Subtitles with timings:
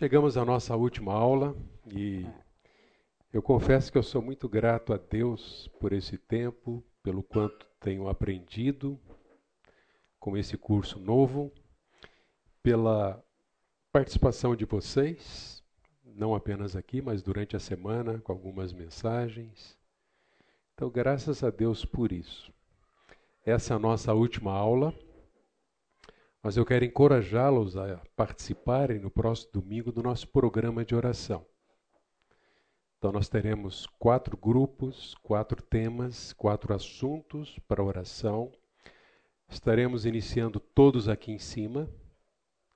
[0.00, 1.54] Chegamos à nossa última aula
[1.94, 2.26] e
[3.30, 8.08] eu confesso que eu sou muito grato a Deus por esse tempo, pelo quanto tenho
[8.08, 8.98] aprendido
[10.18, 11.52] com esse curso novo,
[12.62, 13.22] pela
[13.92, 15.62] participação de vocês,
[16.02, 19.76] não apenas aqui, mas durante a semana, com algumas mensagens.
[20.72, 22.50] Então, graças a Deus por isso.
[23.44, 24.94] Essa é a nossa última aula,
[26.42, 31.46] mas eu quero encorajá-los a participarem no próximo domingo do nosso programa de oração.
[32.96, 38.52] Então, nós teremos quatro grupos, quatro temas, quatro assuntos para oração.
[39.48, 41.90] Estaremos iniciando todos aqui em cima,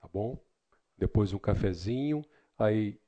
[0.01, 0.39] tá bom?
[0.97, 2.25] Depois um cafezinho,
[2.59, 2.99] aí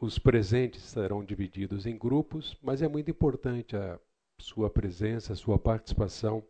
[0.00, 3.98] os presentes serão divididos em grupos, mas é muito importante a
[4.38, 6.42] sua presença, a sua participação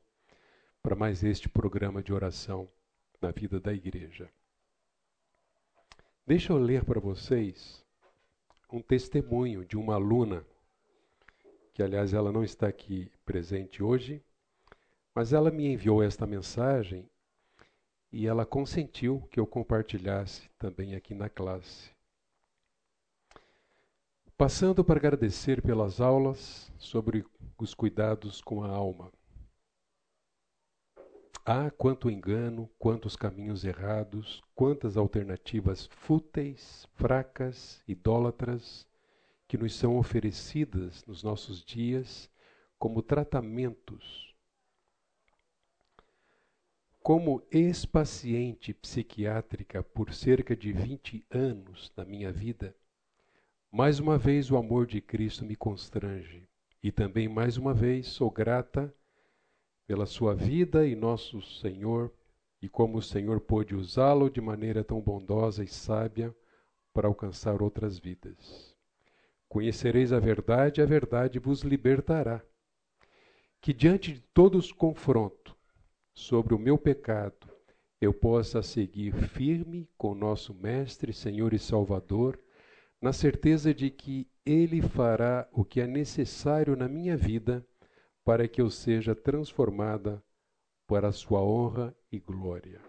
[0.83, 2.69] para mais este programa de oração
[3.21, 4.31] na vida da igreja.
[6.27, 7.85] Deixa eu ler para vocês
[8.73, 10.47] um testemunho de uma aluna,
[11.75, 14.23] que aliás ela não está aqui presente hoje,
[15.15, 17.09] mas ela me enviou esta mensagem
[18.13, 21.91] e ela consentiu que eu compartilhasse também aqui na classe.
[24.37, 27.27] Passando para agradecer pelas aulas sobre
[27.59, 29.13] os cuidados com a alma.
[31.45, 38.87] Ah, quanto engano, quantos caminhos errados, quantas alternativas fúteis, fracas, idólatras,
[39.49, 42.31] que nos são oferecidas nos nossos dias
[42.79, 44.35] como tratamentos.
[47.03, 52.77] Como ex-paciente psiquiátrica por cerca de 20 anos na minha vida,
[53.73, 56.47] mais uma vez o amor de Cristo me constrange
[56.83, 58.95] e também mais uma vez sou grata
[59.91, 62.13] pela sua vida e nosso Senhor,
[62.63, 66.33] e como o Senhor pôde usá-lo de maneira tão bondosa e sábia
[66.95, 68.73] para alcançar outras vidas.
[69.49, 72.41] Conhecereis a verdade, a verdade vos libertará.
[73.61, 75.57] Que diante de todos os confrontos
[76.15, 77.49] sobre o meu pecado,
[78.01, 82.39] eu possa seguir firme com nosso Mestre, Senhor e Salvador,
[83.03, 87.67] na certeza de que Ele fará o que é necessário na minha vida
[88.31, 90.23] para que eu seja transformada
[90.87, 92.81] para a sua honra e glória.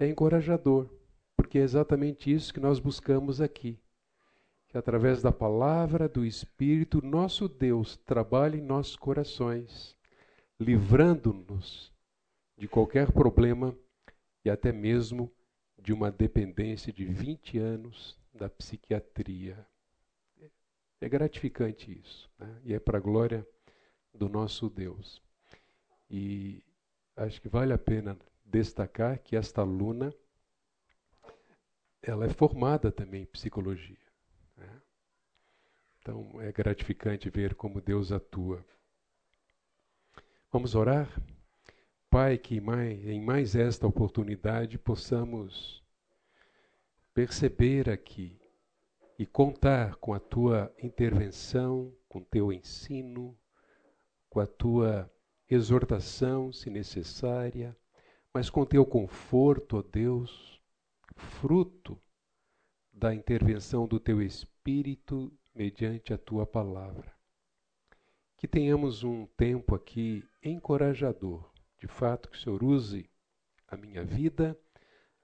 [0.00, 0.90] É encorajador,
[1.36, 3.78] porque é exatamente isso que nós buscamos aqui.
[4.66, 9.96] Que através da palavra do Espírito, nosso Deus trabalhe em nossos corações,
[10.58, 11.94] livrando-nos
[12.58, 13.78] de qualquer problema
[14.44, 15.30] e até mesmo
[15.78, 19.64] de uma dependência de 20 anos da psiquiatria.
[21.00, 22.60] É gratificante isso, né?
[22.64, 23.46] e é para a glória
[24.12, 25.22] do nosso Deus.
[26.10, 26.62] E
[27.16, 30.12] acho que vale a pena destacar que esta aluna
[32.02, 33.98] ela é formada também em psicologia.
[34.56, 34.82] Né?
[35.98, 38.64] Então é gratificante ver como Deus atua.
[40.50, 41.08] Vamos orar?
[42.08, 45.80] Pai, que em mais esta oportunidade possamos
[47.14, 48.40] perceber aqui
[49.16, 53.38] e contar com a tua intervenção, com teu ensino,
[54.30, 55.12] com a tua
[55.48, 57.76] exortação, se necessária,
[58.32, 60.62] mas com teu conforto, ó Deus,
[61.16, 62.00] fruto
[62.92, 67.12] da intervenção do teu Espírito mediante a tua palavra.
[68.36, 73.10] Que tenhamos um tempo aqui encorajador, de fato, que o Senhor use
[73.66, 74.56] a minha vida,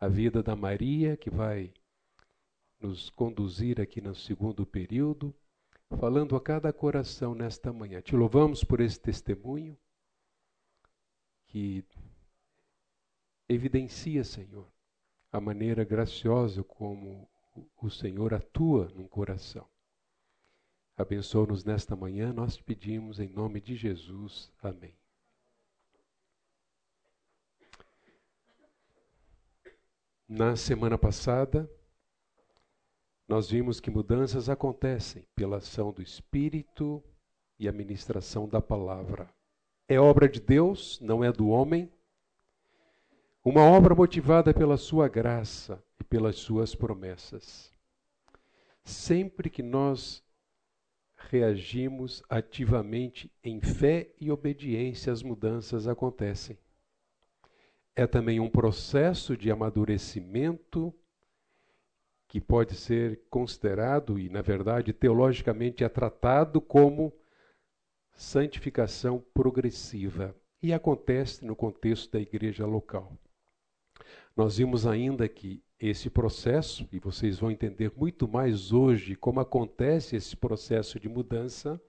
[0.01, 1.73] a vida da Maria, que vai
[2.81, 5.35] nos conduzir aqui no segundo período
[5.91, 8.01] falando a cada coração nesta manhã.
[8.01, 9.77] Te louvamos por esse testemunho
[11.47, 11.85] que
[13.49, 14.67] evidencia, Senhor,
[15.31, 17.29] a maneira graciosa como
[17.81, 19.69] o Senhor atua num coração.
[20.97, 24.51] Abençoa-nos nesta manhã, nós te pedimos em nome de Jesus.
[24.63, 24.95] Amém.
[30.29, 31.71] Na semana passada,
[33.29, 37.03] nós vimos que mudanças acontecem pela ação do Espírito
[37.59, 39.29] e a ministração da palavra.
[39.89, 41.91] É obra de Deus, não é do homem.
[43.45, 47.73] Uma obra motivada pela sua graça e pelas suas promessas.
[48.85, 50.23] Sempre que nós
[51.17, 56.57] reagimos ativamente em fé e obediência, as mudanças acontecem.
[57.95, 60.95] É também um processo de amadurecimento
[62.29, 67.13] que pode ser considerado e, na verdade, teologicamente é tratado como
[68.13, 73.17] santificação progressiva e acontece no contexto da igreja local.
[74.37, 80.17] Nós vimos ainda que esse processo, e vocês vão entender muito mais hoje como acontece
[80.17, 81.81] esse processo de mudança,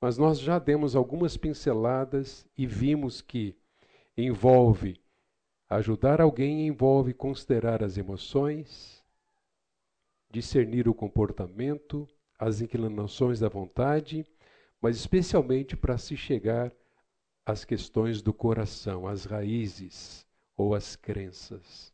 [0.00, 3.56] mas nós já demos algumas pinceladas e vimos que
[4.16, 5.00] envolve
[5.68, 9.03] ajudar alguém, envolve considerar as emoções,
[10.34, 14.26] discernir o comportamento, as inclinações da vontade,
[14.82, 16.72] mas especialmente para se chegar
[17.46, 20.26] às questões do coração, às raízes
[20.56, 21.92] ou às crenças.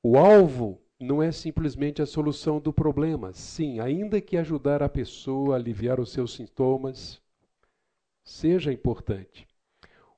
[0.00, 3.32] O alvo não é simplesmente a solução do problema.
[3.32, 7.20] Sim, ainda que ajudar a pessoa a aliviar os seus sintomas
[8.22, 9.48] seja importante.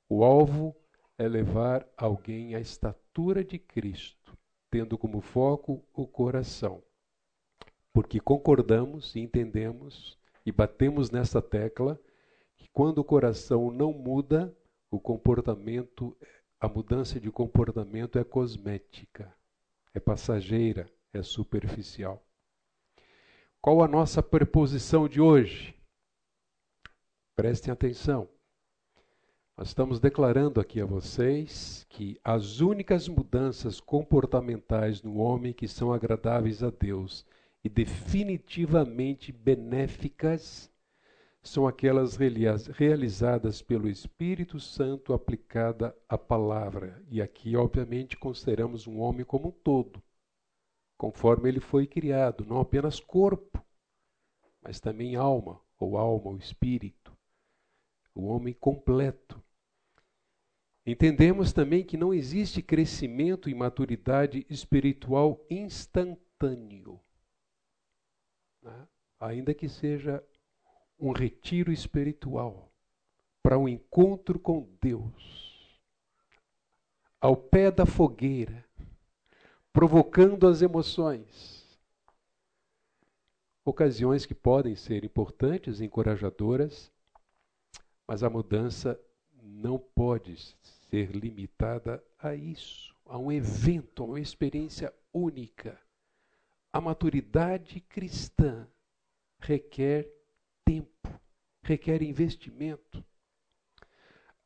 [0.06, 0.76] O alvo
[1.16, 4.36] é levar alguém à estatura de Cristo,
[4.70, 6.82] tendo como foco o coração.
[7.92, 12.00] Porque concordamos e entendemos e batemos nessa tecla
[12.56, 14.54] que quando o coração não muda,
[14.90, 16.16] o comportamento,
[16.60, 19.32] a mudança de comportamento é cosmética
[19.94, 22.22] é passageira, é superficial.
[23.60, 25.74] Qual a nossa preposição de hoje?
[27.36, 28.28] Prestem atenção.
[29.56, 35.92] Nós estamos declarando aqui a vocês que as únicas mudanças comportamentais no homem que são
[35.92, 37.26] agradáveis a Deus
[37.62, 40.70] e definitivamente benéficas
[41.42, 47.02] são aquelas realizadas pelo Espírito Santo aplicada à palavra.
[47.08, 50.02] E aqui, obviamente, consideramos um homem como um todo,
[50.98, 53.64] conforme ele foi criado, não apenas corpo,
[54.62, 57.16] mas também alma, ou alma, ou espírito.
[58.14, 59.42] O homem completo.
[60.84, 67.00] Entendemos também que não existe crescimento e maturidade espiritual instantâneo.
[68.62, 68.88] Né?
[69.18, 70.24] Ainda que seja
[70.98, 72.70] um retiro espiritual
[73.42, 75.80] para um encontro com Deus,
[77.20, 78.64] ao pé da fogueira,
[79.72, 81.60] provocando as emoções.
[83.64, 86.90] Ocasiões que podem ser importantes, encorajadoras,
[88.06, 89.00] mas a mudança
[89.42, 90.36] não pode
[90.90, 95.78] ser limitada a isso, a um evento, a uma experiência única.
[96.72, 98.68] A maturidade cristã
[99.40, 100.08] requer
[100.64, 101.20] tempo,
[101.62, 103.04] requer investimento.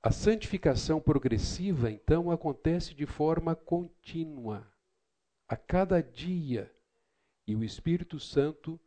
[0.03, 4.71] A santificação progressiva, então, acontece de forma contínua,
[5.49, 6.75] a cada dia,
[7.47, 8.81] e o Espírito Santo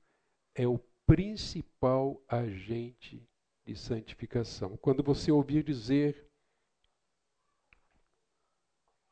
[0.54, 3.28] é o principal agente
[3.66, 4.78] de santificação.
[4.78, 6.28] Quando você ouvir dizer,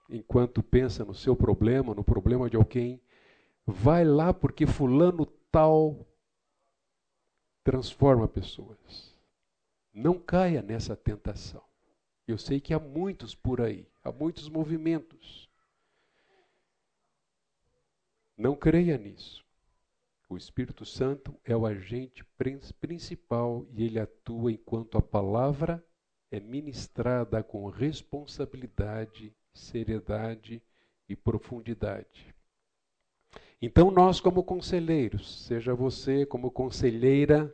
[0.10, 3.02] enquanto pensa no seu problema, no problema de alguém,
[3.66, 6.06] vai lá porque fulano tal
[7.64, 9.18] transforma pessoas.
[9.94, 11.64] Não caia nessa tentação.
[12.28, 15.50] Eu sei que há muitos por aí, há muitos movimentos.
[18.38, 19.44] Não creia nisso.
[20.28, 22.26] O Espírito Santo é o agente
[22.82, 25.84] principal e ele atua enquanto a palavra
[26.32, 30.62] é ministrada com responsabilidade, seriedade
[31.08, 32.35] e profundidade.
[33.68, 37.52] Então, nós, como conselheiros, seja você como conselheira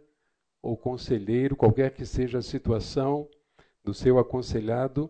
[0.61, 3.29] ou conselheiro, qualquer que seja a situação
[3.81, 5.09] do seu aconselhado,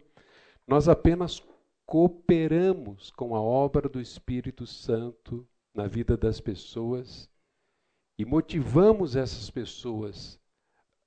[0.68, 1.44] nós apenas
[1.88, 5.44] cooperamos com a obra do Espírito Santo
[5.74, 7.28] na vida das pessoas
[8.16, 10.40] e motivamos essas pessoas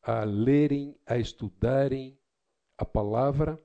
[0.02, 2.18] a lerem, a estudarem
[2.76, 3.62] a palavra,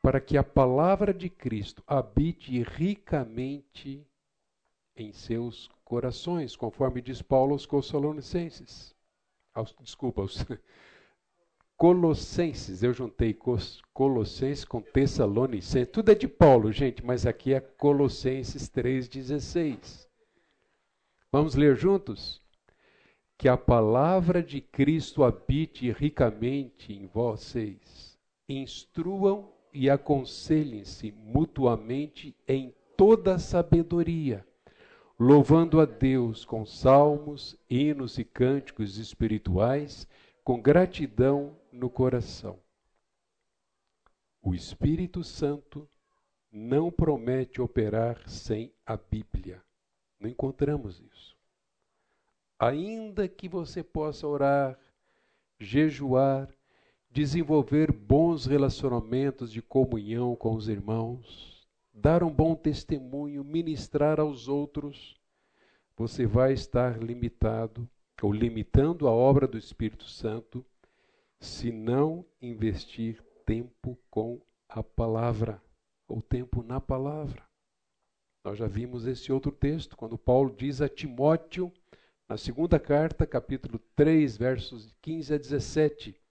[0.00, 4.06] para que a palavra de Cristo habite ricamente
[4.96, 8.94] em seus corações, conforme diz Paulo aos Colossenses.
[9.54, 10.44] Aos, desculpa, aos
[11.76, 13.36] Colossenses, eu juntei
[13.92, 20.06] Colossenses com Tessalonicenses, tudo é de Paulo, gente, mas aqui é Colossenses 3,16.
[21.30, 22.40] Vamos ler juntos?
[23.36, 28.16] Que a palavra de Cristo habite ricamente em vocês.
[28.48, 34.46] Instruam e aconselhem-se mutuamente em toda sabedoria
[35.18, 40.06] louvando a Deus com salmos, hinos e cânticos espirituais,
[40.42, 42.58] com gratidão no coração.
[44.42, 45.88] O Espírito Santo
[46.50, 49.62] não promete operar sem a Bíblia.
[50.18, 51.36] Não encontramos isso.
[52.58, 54.78] Ainda que você possa orar,
[55.58, 56.48] jejuar,
[57.10, 61.51] desenvolver bons relacionamentos de comunhão com os irmãos,
[61.92, 65.16] dar um bom testemunho, ministrar aos outros,
[65.96, 67.88] você vai estar limitado
[68.22, 70.64] ou limitando a obra do Espírito Santo
[71.40, 75.60] se não investir tempo com a palavra,
[76.08, 77.42] ou tempo na palavra.
[78.44, 81.72] Nós já vimos esse outro texto, quando Paulo diz a Timóteo,
[82.28, 86.21] na segunda carta, capítulo 3, versos 15 a 17,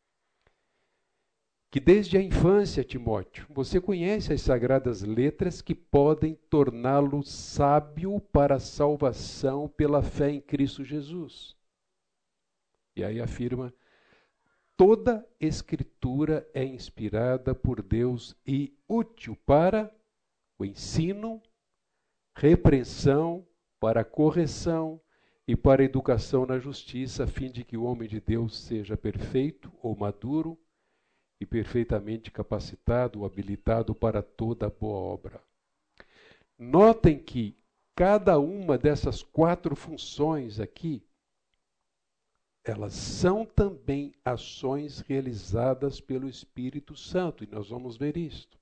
[1.71, 8.55] que desde a infância, Timóteo, você conhece as sagradas letras que podem torná-lo sábio para
[8.55, 11.55] a salvação pela fé em Cristo Jesus.
[12.93, 13.73] E aí afirma:
[14.75, 19.89] toda escritura é inspirada por Deus e útil para
[20.59, 21.41] o ensino,
[22.35, 23.47] repreensão,
[23.79, 24.99] para a correção
[25.47, 28.97] e para a educação na justiça, a fim de que o homem de Deus seja
[28.97, 30.59] perfeito ou maduro
[31.41, 35.41] e perfeitamente capacitado habilitado para toda boa obra.
[36.55, 37.57] Notem que
[37.95, 41.03] cada uma dessas quatro funções aqui,
[42.63, 48.59] elas são também ações realizadas pelo Espírito Santo, e nós vamos ver isto.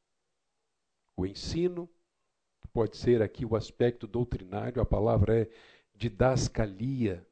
[1.18, 1.90] O ensino,
[2.72, 5.50] pode ser aqui o aspecto doutrinário, a palavra é
[5.94, 7.28] didascalia.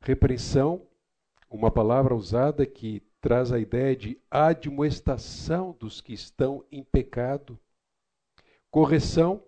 [0.00, 0.84] Repreensão,
[1.48, 7.58] uma palavra usada que traz a ideia de admoestação dos que estão em pecado,
[8.70, 9.44] correção,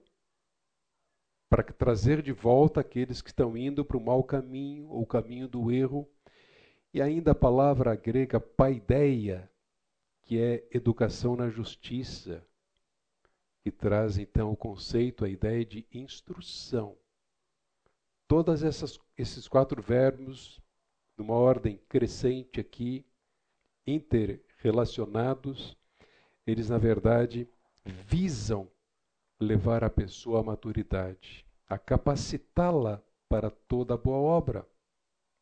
[1.48, 5.48] para trazer de volta aqueles que estão indo para o mau caminho ou o caminho
[5.48, 6.08] do erro,
[6.94, 9.50] e ainda a palavra grega paideia,
[10.22, 12.46] que é educação na justiça,
[13.62, 16.96] que traz então o conceito, a ideia de instrução.
[18.64, 20.58] Essas esses quatro verbos
[21.18, 23.04] numa ordem crescente aqui
[23.86, 25.76] interrelacionados,
[26.46, 27.48] eles na verdade
[27.84, 28.70] visam
[29.38, 34.66] levar a pessoa à maturidade, a capacitá-la para toda boa obra.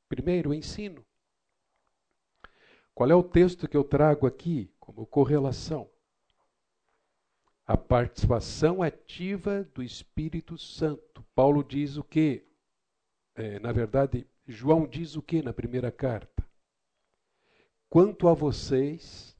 [0.08, 1.04] Primeiro, o ensino.
[2.94, 5.88] Qual é o texto que eu trago aqui como correlação?
[7.66, 11.24] A participação ativa do Espírito Santo.
[11.34, 12.44] Paulo diz o que?
[13.34, 16.39] É, na verdade, João diz o que na primeira carta?
[17.90, 19.36] Quanto a vocês,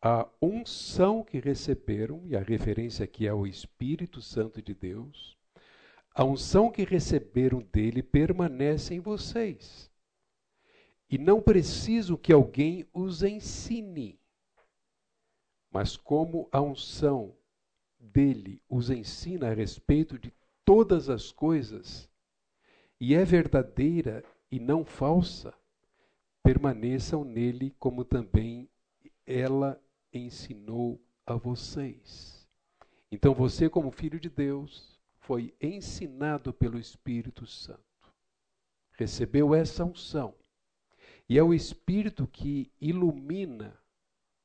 [0.00, 5.36] a unção que receberam, e a referência aqui é o Espírito Santo de Deus,
[6.14, 9.90] a unção que receberam dele permanece em vocês.
[11.10, 14.16] E não preciso que alguém os ensine.
[15.72, 17.36] Mas como a unção
[17.98, 20.32] dele os ensina a respeito de
[20.64, 22.08] todas as coisas,
[23.00, 24.22] e é verdadeira
[24.52, 25.52] e não falsa,
[26.44, 28.68] permaneçam nele como também
[29.26, 29.82] ela
[30.12, 32.46] ensinou a vocês.
[33.10, 37.80] Então você, como filho de Deus, foi ensinado pelo Espírito Santo.
[38.92, 40.34] Recebeu essa unção.
[41.26, 43.80] E é o Espírito que ilumina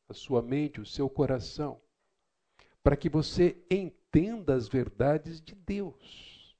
[0.08, 1.82] a sua mente, o seu coração,
[2.82, 6.56] para que você entenda as verdades de Deus.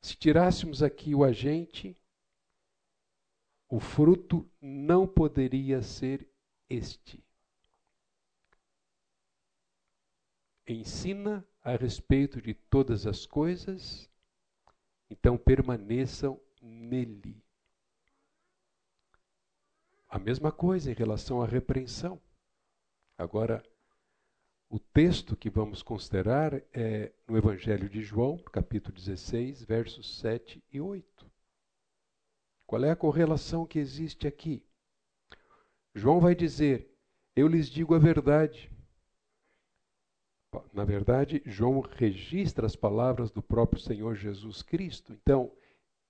[0.00, 1.94] Se tirássemos aqui o agente,
[3.68, 6.28] o fruto não poderia ser
[6.68, 7.22] este.
[10.66, 14.10] Ensina a respeito de todas as coisas,
[15.08, 17.42] então permaneçam nele.
[20.08, 22.20] A mesma coisa em relação à repreensão.
[23.18, 23.62] Agora,
[24.68, 30.80] o texto que vamos considerar é no Evangelho de João, capítulo 16, versos 7 e
[30.80, 31.25] 8.
[32.66, 34.62] Qual é a correlação que existe aqui?
[35.94, 36.90] João vai dizer:
[37.34, 38.70] Eu lhes digo a verdade.
[40.72, 45.12] Na verdade, João registra as palavras do próprio Senhor Jesus Cristo.
[45.12, 45.52] Então,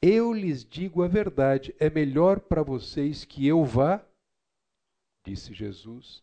[0.01, 4.05] eu lhes digo a verdade, é melhor para vocês que eu vá,
[5.25, 6.23] disse Jesus,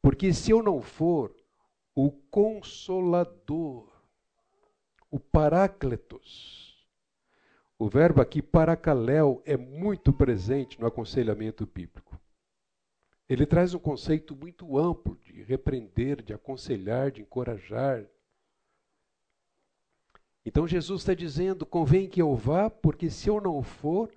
[0.00, 1.34] porque se eu não for,
[1.94, 3.90] o consolador,
[5.10, 6.67] o Paráclitos,
[7.78, 12.20] o verbo aqui, paracaléu, é muito presente no aconselhamento bíblico.
[13.28, 18.04] Ele traz um conceito muito amplo de repreender, de aconselhar, de encorajar.
[20.44, 24.10] Então Jesus está dizendo: convém que eu vá, porque se eu não for,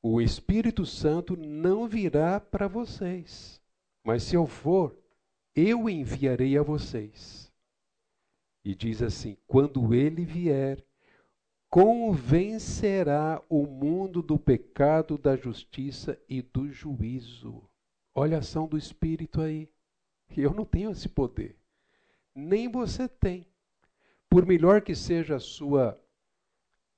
[0.00, 3.60] o Espírito Santo não virá para vocês.
[4.04, 4.96] Mas se eu for,
[5.54, 7.50] eu enviarei a vocês.
[8.64, 10.84] E diz assim: quando ele vier,
[11.70, 17.68] convencerá o mundo do pecado, da justiça e do juízo.
[18.14, 19.68] Olha a ação do Espírito aí.
[20.36, 21.56] Eu não tenho esse poder.
[22.34, 23.46] Nem você tem.
[24.28, 25.98] Por melhor que seja a sua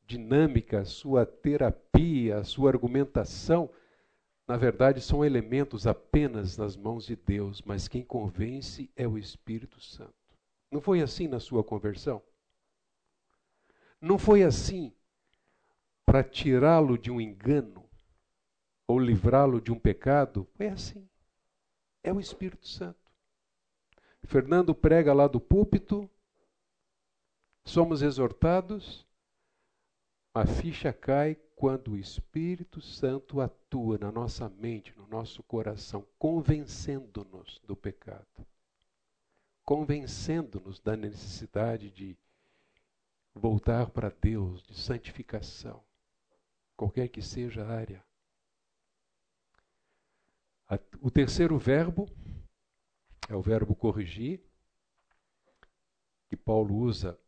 [0.07, 3.71] dinâmica, a sua terapia, a sua argumentação,
[4.47, 9.81] na verdade são elementos apenas nas mãos de Deus, mas quem convence é o Espírito
[9.81, 10.15] Santo.
[10.71, 12.23] Não foi assim na sua conversão?
[14.01, 14.93] Não foi assim
[16.07, 17.89] para tirá-lo de um engano
[18.87, 20.49] ou livrá-lo de um pecado?
[20.55, 21.09] Foi assim.
[22.03, 22.99] É o Espírito Santo.
[24.25, 26.09] Fernando prega lá do púlpito,
[27.65, 29.07] somos exortados,
[30.35, 37.61] a ficha cai quando o Espírito Santo atua na nossa mente, no nosso coração, convencendo-nos
[37.67, 38.47] do pecado,
[39.65, 42.17] convencendo-nos da necessidade de
[43.35, 45.83] voltar para Deus, de santificação,
[46.77, 48.05] qualquer que seja a área.
[51.01, 52.09] O terceiro verbo
[53.29, 54.41] é o verbo corrigir,
[56.29, 57.19] que Paulo usa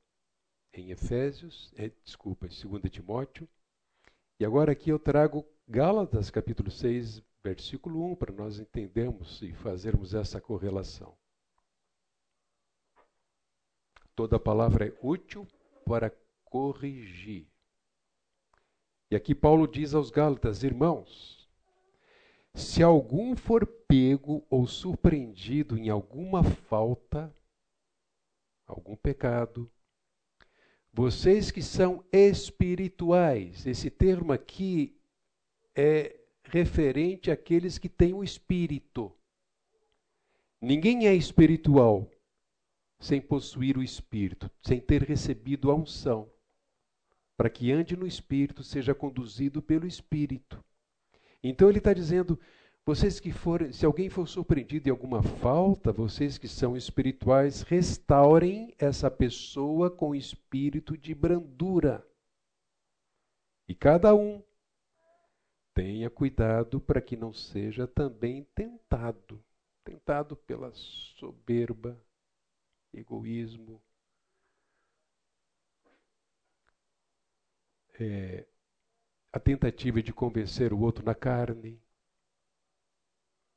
[0.72, 3.48] em Efésios, é, desculpa, em 2 Timóteo.
[4.38, 10.14] E agora aqui eu trago Gálatas, capítulo 6, versículo 1, para nós entendermos e fazermos
[10.14, 11.16] essa correlação.
[14.14, 15.46] Toda palavra é útil
[15.84, 16.12] para
[16.44, 17.46] corrigir.
[19.10, 21.48] E aqui Paulo diz aos Gálatas, irmãos,
[22.54, 27.34] se algum for pego ou surpreendido em alguma falta,
[28.66, 29.70] algum pecado,
[30.92, 34.94] vocês que são espirituais, esse termo aqui
[35.74, 39.10] é referente àqueles que têm o espírito.
[40.60, 42.11] Ninguém é espiritual
[43.02, 46.30] sem possuir o espírito, sem ter recebido a unção,
[47.36, 50.64] para que ande no espírito, seja conduzido pelo espírito.
[51.42, 52.38] Então ele está dizendo:
[52.86, 58.72] vocês que forem, se alguém for surpreendido em alguma falta, vocês que são espirituais, restaurem
[58.78, 62.06] essa pessoa com espírito de brandura.
[63.68, 64.40] E cada um
[65.74, 69.42] tenha cuidado para que não seja também tentado
[69.84, 72.00] tentado pela soberba,
[72.92, 73.82] egoísmo,
[77.98, 78.46] é,
[79.32, 81.80] a tentativa de convencer o outro na carne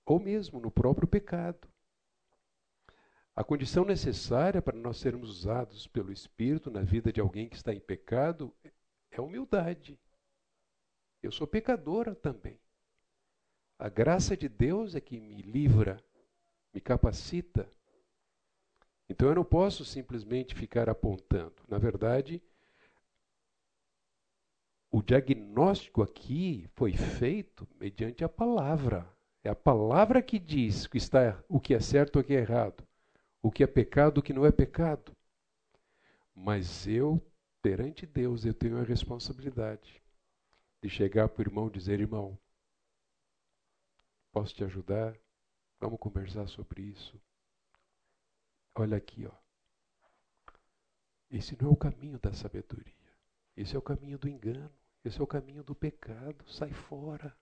[0.06, 1.68] ou mesmo no próprio pecado.
[3.36, 7.74] A condição necessária para nós sermos usados pelo Espírito na vida de alguém que está
[7.74, 8.56] em pecado
[9.12, 10.00] é humildade.
[11.22, 12.60] Eu sou pecadora também.
[13.78, 16.02] A graça de Deus é que me livra,
[16.74, 17.70] me capacita.
[19.10, 21.56] Então eu não posso simplesmente ficar apontando.
[21.68, 22.42] Na verdade,
[24.92, 29.08] o diagnóstico aqui foi feito mediante a palavra.
[29.44, 32.40] É a palavra que diz que está, o que é certo e o que é
[32.40, 32.84] errado,
[33.42, 35.16] o que é pecado o que não é pecado.
[36.34, 37.22] Mas eu,
[37.62, 40.02] perante Deus, eu tenho a responsabilidade
[40.82, 42.38] de chegar para o irmão e dizer: irmão,
[44.32, 45.16] posso te ajudar?
[45.80, 47.22] Vamos conversar sobre isso.
[48.76, 49.32] Olha aqui, ó.
[51.32, 52.94] Esse não é o caminho da sabedoria.
[53.56, 54.72] Esse é o caminho do engano.
[55.04, 56.44] Esse é o caminho do pecado.
[56.50, 57.36] Sai fora.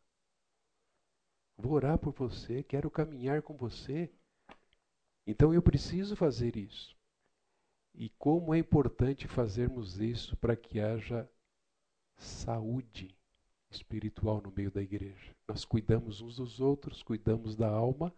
[1.58, 4.12] Vou orar por você, quero caminhar com você.
[5.26, 6.96] Então eu preciso fazer isso.
[7.96, 11.30] E como é importante fazermos isso para que haja
[12.18, 13.16] saúde
[13.70, 15.36] espiritual no meio da igreja.
[15.48, 18.14] Nós cuidamos uns dos outros, cuidamos da alma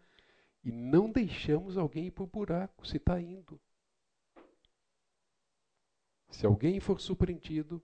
[0.66, 3.62] e não deixamos alguém ir para o buraco se está indo.
[6.32, 7.82] Se alguém for surpreendido,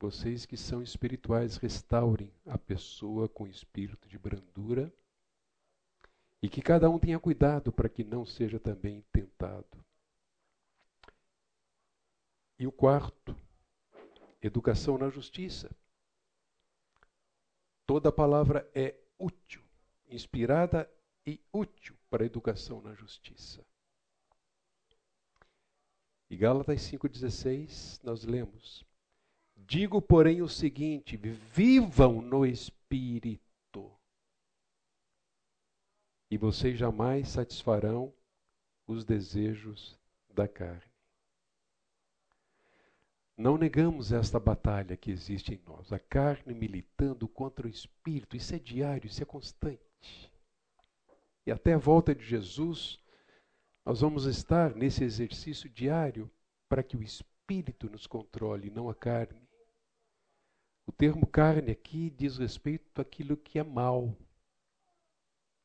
[0.00, 4.90] vocês que são espirituais, restaurem a pessoa com espírito de brandura
[6.40, 9.84] e que cada um tenha cuidado para que não seja também tentado.
[12.58, 13.36] E o quarto,
[14.40, 15.70] educação na justiça.
[17.86, 19.62] Toda palavra é útil,
[20.08, 20.90] inspirada
[21.26, 23.64] e útil para a educação na justiça.
[26.28, 28.84] E Gálatas 5,16 nós lemos:
[29.56, 33.90] Digo, porém, o seguinte: vivam no espírito,
[36.30, 38.12] e vocês jamais satisfarão
[38.86, 39.98] os desejos
[40.28, 40.92] da carne.
[43.38, 48.54] Não negamos esta batalha que existe em nós, a carne militando contra o espírito, isso
[48.54, 50.31] é diário, isso é constante.
[51.46, 53.00] E até a volta de Jesus,
[53.84, 56.30] nós vamos estar nesse exercício diário
[56.68, 59.42] para que o espírito nos controle, não a carne.
[60.86, 64.16] O termo carne aqui diz respeito àquilo que é mal,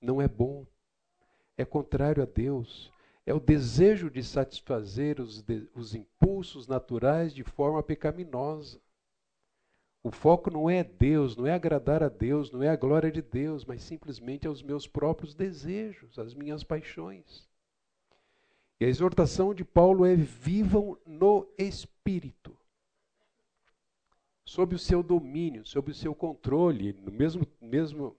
[0.01, 0.65] não é bom,
[1.55, 2.91] é contrário a Deus,
[3.25, 8.81] é o desejo de satisfazer os, de, os impulsos naturais de forma pecaminosa.
[10.07, 13.21] O foco não é Deus, não é agradar a Deus, não é a glória de
[13.21, 17.45] Deus, mas simplesmente aos meus próprios desejos, às minhas paixões.
[18.79, 22.55] E a exortação de Paulo é: vivam no espírito.
[24.45, 26.93] Sob o seu domínio, sob o seu controle.
[26.93, 28.15] No mesmo, mesmo,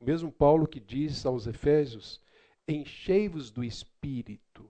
[0.00, 2.20] mesmo Paulo que diz aos Efésios:
[2.66, 4.68] enchei-vos do espírito.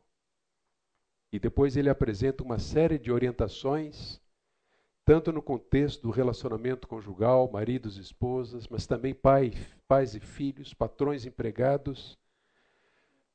[1.33, 4.21] E depois ele apresenta uma série de orientações,
[5.05, 9.53] tanto no contexto do relacionamento conjugal, maridos e esposas, mas também pai,
[9.87, 12.19] pais e filhos, patrões e empregados,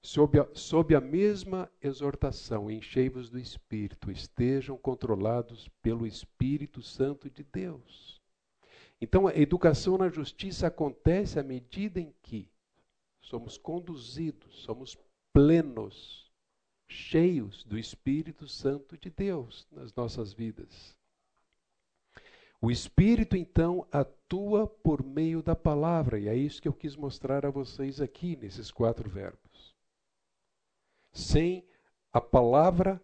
[0.02, 7.44] sob a, sob a mesma exortação: enchei-vos do Espírito, estejam controlados pelo Espírito Santo de
[7.44, 8.20] Deus.
[9.00, 12.50] Então, a educação na justiça acontece à medida em que
[13.22, 14.98] somos conduzidos, somos
[15.32, 16.30] plenos
[16.88, 20.98] cheios do Espírito Santo de Deus nas nossas vidas.
[22.62, 27.46] O Espírito, então, atua por meio da palavra, e é isso que eu quis mostrar
[27.46, 29.74] a vocês aqui nesses quatro verbos.
[31.14, 31.66] Sem
[32.12, 33.02] a palavra,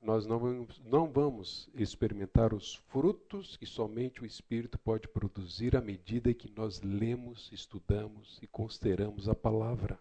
[0.00, 5.82] nós não vamos, não vamos experimentar os frutos que somente o Espírito pode produzir à
[5.82, 10.00] medida que nós lemos, estudamos e consideramos a palavra.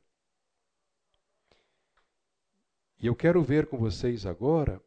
[2.98, 4.82] E eu quero ver com vocês agora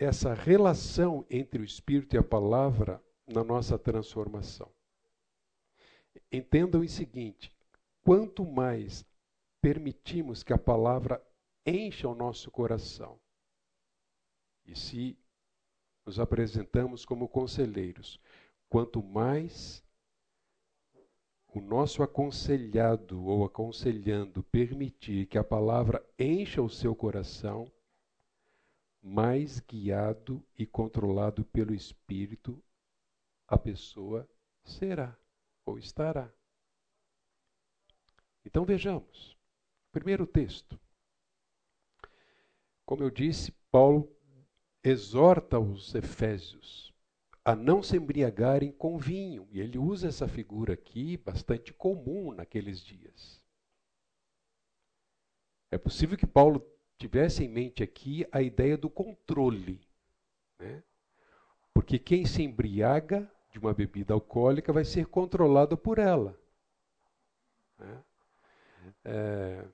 [0.00, 4.72] essa relação entre o Espírito e a palavra na nossa transformação.
[6.32, 7.52] Entendam o seguinte:
[8.02, 9.04] quanto mais
[9.60, 11.22] permitimos que a palavra
[11.66, 13.20] encha o nosso coração,
[14.64, 15.18] e se
[16.06, 18.18] nos apresentamos como conselheiros,
[18.70, 19.84] quanto mais
[21.48, 27.70] o nosso aconselhado ou aconselhando permitir que a palavra encha o seu coração,
[29.02, 32.62] mais guiado e controlado pelo Espírito
[33.46, 34.28] a pessoa
[34.62, 35.18] será
[35.64, 36.32] ou estará.
[38.44, 39.36] Então vejamos.
[39.90, 40.78] Primeiro texto.
[42.86, 44.08] Como eu disse, Paulo
[44.82, 46.90] exorta os Efésios
[47.44, 49.48] a não se embriagarem com vinho.
[49.50, 53.42] E ele usa essa figura aqui, bastante comum naqueles dias.
[55.70, 56.64] É possível que Paulo
[57.00, 59.80] tivesse em mente aqui a ideia do controle.
[60.58, 60.82] Né?
[61.72, 66.38] Porque quem se embriaga de uma bebida alcoólica vai ser controlado por ela.
[67.78, 68.02] Né?
[69.04, 69.64] É,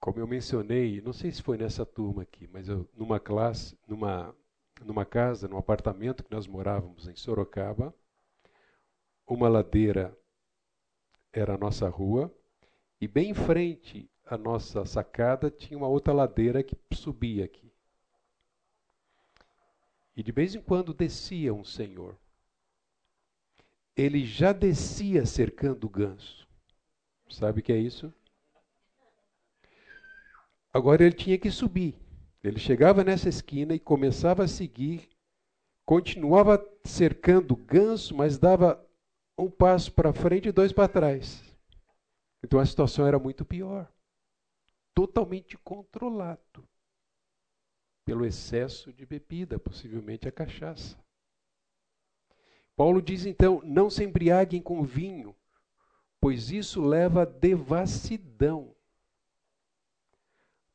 [0.00, 4.34] como eu mencionei, não sei se foi nessa turma aqui, mas eu, numa classe, numa
[4.84, 7.94] numa casa, num apartamento que nós morávamos em Sorocaba.
[9.26, 10.14] Uma ladeira
[11.32, 12.30] era a nossa rua
[13.00, 17.72] e bem em frente à nossa sacada tinha uma outra ladeira que subia aqui.
[20.16, 22.16] E de vez em quando descia um senhor.
[23.96, 26.46] Ele já descia cercando o ganso.
[27.30, 28.12] Sabe o que é isso?
[30.72, 31.94] Agora ele tinha que subir.
[32.42, 35.08] Ele chegava nessa esquina e começava a seguir,
[35.84, 38.84] continuava cercando o ganso, mas dava
[39.38, 41.42] um passo para frente e dois para trás.
[42.44, 43.90] Então a situação era muito pior.
[44.96, 46.66] Totalmente controlado
[48.02, 50.98] pelo excesso de bebida, possivelmente a cachaça.
[52.74, 55.36] Paulo diz então: não se embriaguem com vinho,
[56.18, 58.74] pois isso leva a devassidão.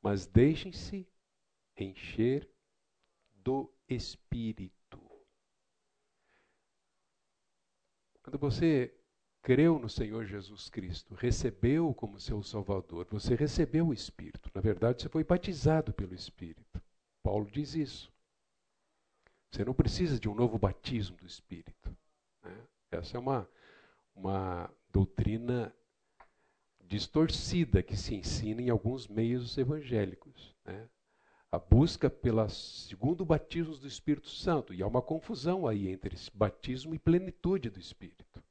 [0.04, 1.08] Mas deixem-se
[1.76, 2.48] encher
[3.34, 5.02] do Espírito.
[8.22, 8.94] Quando você
[9.41, 14.49] creu no Senhor Jesus Cristo, recebeu como seu Salvador, você recebeu o Espírito.
[14.54, 16.82] Na verdade, você foi batizado pelo Espírito.
[17.23, 18.12] Paulo diz isso.
[19.49, 21.95] Você não precisa de um novo batismo do Espírito.
[22.43, 22.58] Né?
[22.91, 23.49] Essa é uma,
[24.15, 25.73] uma doutrina
[26.80, 30.56] distorcida que se ensina em alguns meios evangélicos.
[30.65, 30.88] Né?
[31.51, 34.73] a busca pelo segundo batismo do Espírito Santo.
[34.73, 38.41] E há uma confusão aí entre batismo e plenitude do Espírito.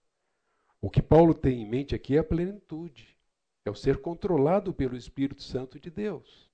[0.80, 3.16] O que Paulo tem em mente aqui é a plenitude,
[3.64, 6.50] é o ser controlado pelo Espírito Santo de Deus.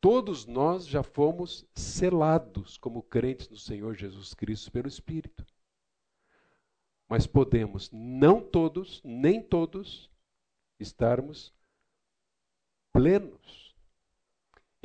[0.00, 5.46] Todos nós já fomos selados como crentes no Senhor Jesus Cristo pelo Espírito.
[7.08, 10.10] Mas podemos, não todos, nem todos,
[10.78, 11.54] estarmos
[12.92, 13.66] plenos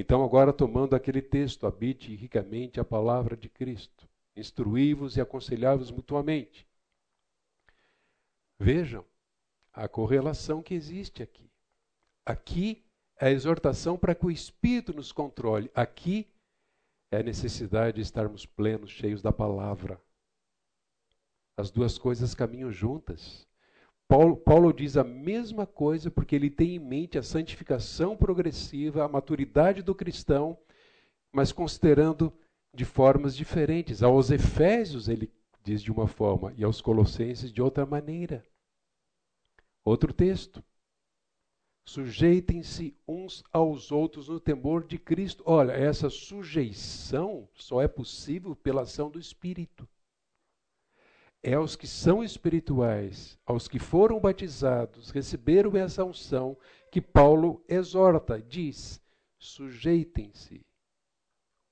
[0.02, 6.68] então, agora tomando aquele texto, habite ricamente a palavra de Cristo, instruí-vos e aconselhai-vos mutuamente.
[8.64, 9.04] Vejam
[9.74, 11.50] a correlação que existe aqui.
[12.24, 12.86] Aqui
[13.20, 15.72] é a exortação para que o Espírito nos controle.
[15.74, 16.28] Aqui
[17.10, 20.00] é a necessidade de estarmos plenos, cheios da palavra.
[21.58, 23.48] As duas coisas caminham juntas.
[24.08, 29.08] Paulo, Paulo diz a mesma coisa porque ele tem em mente a santificação progressiva, a
[29.08, 30.56] maturidade do cristão,
[31.32, 32.32] mas considerando
[32.72, 34.04] de formas diferentes.
[34.04, 38.46] Aos Efésios ele diz de uma forma e aos Colossenses de outra maneira.
[39.84, 40.64] Outro texto.
[41.84, 45.44] Sujeitem-se uns aos outros no temor de Cristo.
[45.46, 49.88] Olha, essa sujeição só é possível pela ação do Espírito.
[51.44, 56.56] É aos que são espirituais, aos que foram batizados, receberam essa unção,
[56.92, 59.02] que Paulo exorta, diz:
[59.40, 60.64] sujeitem-se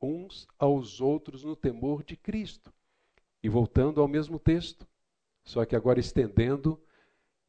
[0.01, 2.73] uns aos outros no temor de Cristo.
[3.43, 4.87] E voltando ao mesmo texto,
[5.45, 6.81] só que agora estendendo,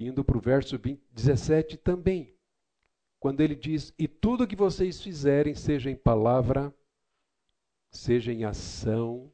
[0.00, 2.34] indo para o verso 20, 17 também
[3.20, 6.74] quando ele diz: E tudo que vocês fizerem, seja em palavra,
[7.90, 9.30] seja em ação,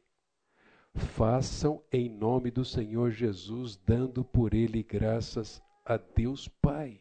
[0.93, 7.01] façam em nome do Senhor Jesus, dando por ele graças a Deus Pai.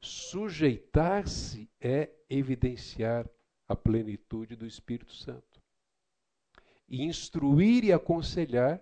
[0.00, 3.28] Sujeitar-se é evidenciar
[3.66, 5.62] a plenitude do Espírito Santo.
[6.88, 8.80] E instruir e aconselhar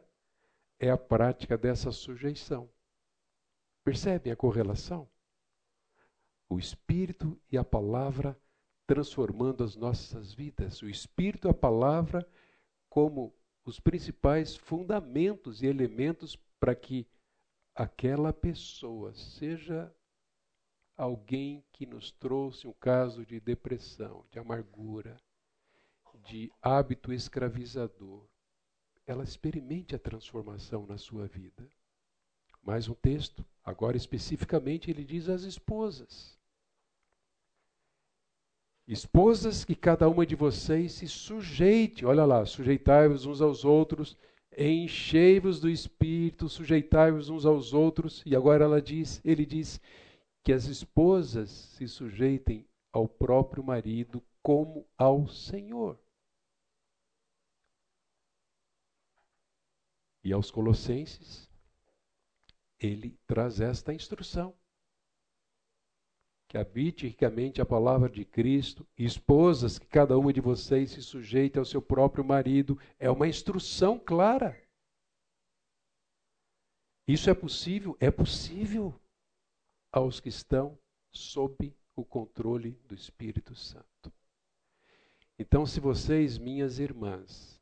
[0.79, 2.71] é a prática dessa sujeição.
[3.87, 5.09] Percebem a correlação?
[6.49, 8.39] o Espírito e a palavra
[8.87, 10.81] transformando as nossas vidas.
[10.81, 12.27] O Espírito e a palavra
[12.89, 17.07] como os principais fundamentos e elementos para que
[17.75, 19.93] aquela pessoa seja
[20.97, 25.21] alguém que nos trouxe um caso de depressão, de amargura,
[26.25, 28.27] de hábito escravizador,
[29.05, 31.69] ela experimente a transformação na sua vida.
[32.67, 36.37] Mais um texto, agora especificamente ele diz às esposas:
[38.89, 44.17] Esposas, que cada uma de vocês se sujeite, olha lá, sujeitai-vos uns aos outros,
[44.59, 48.21] enchei-vos do Espírito, sujeitai-vos uns aos outros.
[48.27, 49.81] E agora ela diz, ele diz
[50.43, 55.97] que as esposas se sujeitem ao próprio marido como ao Senhor.
[60.25, 61.49] E aos Colossenses,
[62.79, 64.55] ele traz esta instrução
[66.49, 71.59] que habite ricamente a palavra de Cristo, esposas, que cada uma de vocês se sujeite
[71.59, 74.57] ao seu próprio marido, é uma instrução clara.
[77.07, 77.97] Isso é possível?
[78.01, 78.95] É possível
[79.91, 80.79] aos que estão
[81.11, 84.13] sob o controle do Espírito Santo.
[85.39, 87.61] Então, se vocês, minhas irmãs,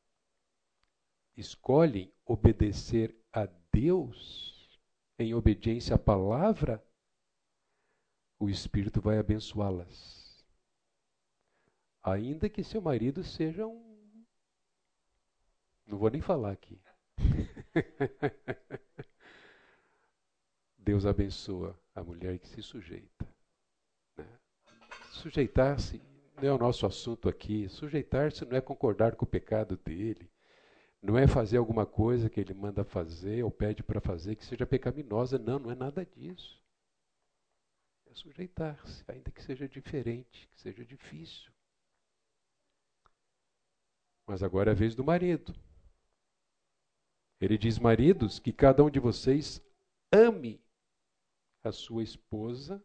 [1.36, 4.53] escolhem obedecer a Deus
[5.18, 6.84] em obediência à palavra,
[8.38, 10.44] o Espírito vai abençoá-las.
[12.02, 14.24] Ainda que seu marido seja um.
[15.86, 16.80] Não vou nem falar aqui.
[20.76, 23.26] Deus abençoa a mulher que se sujeita.
[24.16, 24.26] Né?
[25.12, 26.02] Sujeitar-se
[26.36, 27.68] não é o nosso assunto aqui.
[27.68, 30.30] Sujeitar-se não é concordar com o pecado dele.
[31.04, 34.66] Não é fazer alguma coisa que ele manda fazer ou pede para fazer que seja
[34.66, 35.38] pecaminosa.
[35.38, 36.64] Não, não é nada disso
[38.14, 41.52] sujeitar-se, ainda que seja diferente, que seja difícil.
[44.26, 45.54] Mas agora é a vez do marido.
[47.40, 49.60] Ele diz: Maridos, que cada um de vocês
[50.12, 50.62] ame
[51.62, 52.82] a sua esposa,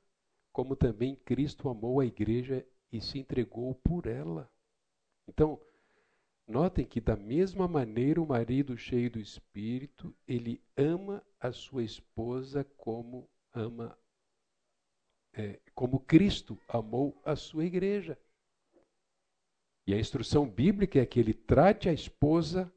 [0.51, 4.51] como também Cristo amou a igreja e se entregou por ela.
[5.27, 5.61] Então,
[6.49, 12.63] notem que da mesma maneira o marido cheio do espírito, ele ama a sua esposa
[12.75, 13.97] como ama
[15.33, 18.17] é, como Cristo amou a sua igreja.
[19.85, 22.71] E a instrução bíblica é que ele trate a esposa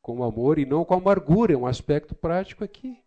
[0.00, 3.02] com amor e não com amargura, é um aspecto prático aqui.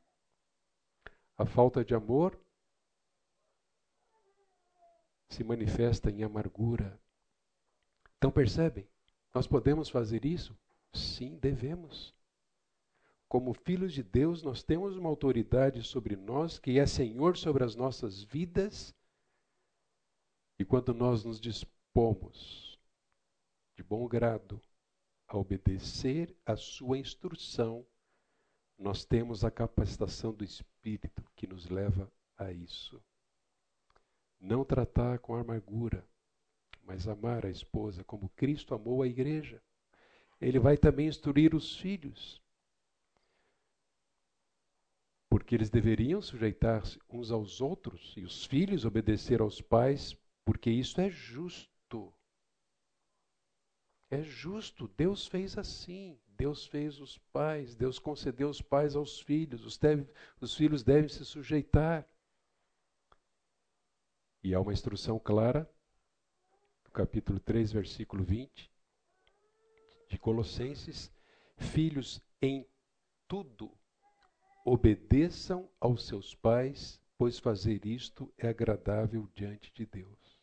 [1.37, 2.37] A falta de amor
[5.29, 6.99] se manifesta em amargura.
[8.17, 8.85] Então percebem?
[9.33, 10.57] Nós podemos fazer isso?
[10.93, 12.13] Sim, devemos.
[13.27, 17.75] Como filhos de Deus, nós temos uma autoridade sobre nós que é Senhor sobre as
[17.75, 18.93] nossas vidas.
[20.57, 22.79] E quando nós nos dispomos
[23.75, 24.59] de bom grado
[25.27, 27.85] a obedecer a sua instrução,
[28.77, 32.99] nós temos a capacitação do Espírito que nos leva a isso.
[34.39, 36.03] Não tratar com amargura,
[36.89, 39.61] mas amar a esposa como Cristo amou a igreja.
[40.41, 42.41] Ele vai também instruir os filhos
[45.29, 50.99] porque eles deveriam sujeitar-se uns aos outros e os filhos obedecer aos pais, porque isso
[50.99, 52.11] é justo.
[54.09, 56.19] É justo, Deus fez assim.
[56.29, 60.09] Deus fez os pais, Deus concedeu os pais aos filhos, os, deve,
[60.41, 62.07] os filhos devem se sujeitar.
[64.41, 65.69] E há uma instrução clara,
[66.89, 68.71] capítulo 3, versículo 20,
[70.07, 71.11] de Colossenses:
[71.57, 72.67] Filhos, em
[73.27, 73.71] tudo,
[74.65, 80.39] obedeçam aos seus pais, pois fazer isto é agradável diante de Deus.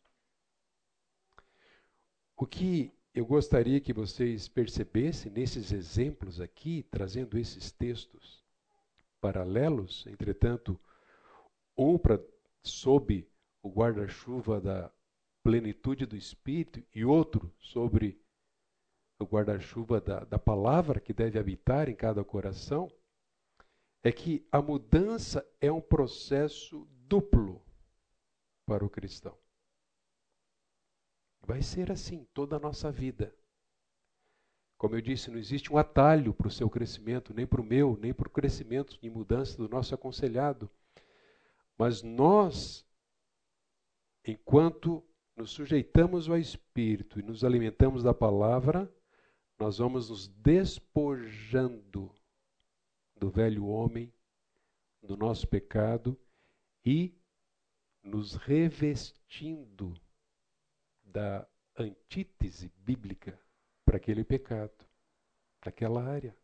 [2.37, 8.45] O que eu gostaria que vocês percebessem nesses exemplos aqui, trazendo esses textos
[9.21, 10.79] paralelos, entretanto,
[11.77, 12.23] um para
[12.63, 13.27] sob
[13.63, 14.93] o guarda-chuva da
[15.47, 18.21] plenitude do Espírito e outro sobre
[19.17, 22.91] o guarda-chuva da, da palavra que deve habitar em cada coração,
[24.03, 27.65] é que a mudança é um processo duplo
[28.67, 29.39] para o cristão.
[31.43, 33.33] Vai ser assim toda a nossa vida.
[34.77, 37.97] Como eu disse, não existe um atalho para o seu crescimento, nem para o meu,
[38.03, 40.69] nem para o crescimento e mudança do nosso aconselhado.
[41.79, 42.85] Mas nós,
[44.27, 45.05] enquanto
[45.37, 48.91] nos sujeitamos ao Espírito e nos alimentamos da palavra,
[49.59, 52.11] nós vamos nos despojando
[53.15, 54.13] do velho homem,
[55.03, 56.19] do nosso pecado
[56.85, 57.15] e
[58.03, 59.95] nos revestindo
[61.05, 61.47] da
[61.77, 63.39] antítese bíblica
[63.85, 64.87] para aquele pecado,
[65.65, 66.37] naquela área.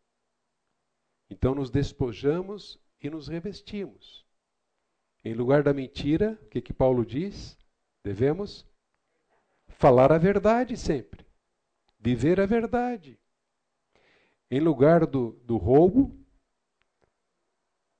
[1.29, 4.23] Então nos despojamos e nos revestimos.
[5.23, 7.57] Em lugar da mentira, o que, que Paulo diz?
[8.03, 8.67] Devemos
[9.67, 11.25] falar a verdade sempre,
[11.99, 13.19] viver a verdade.
[14.49, 16.17] Em lugar do, do roubo,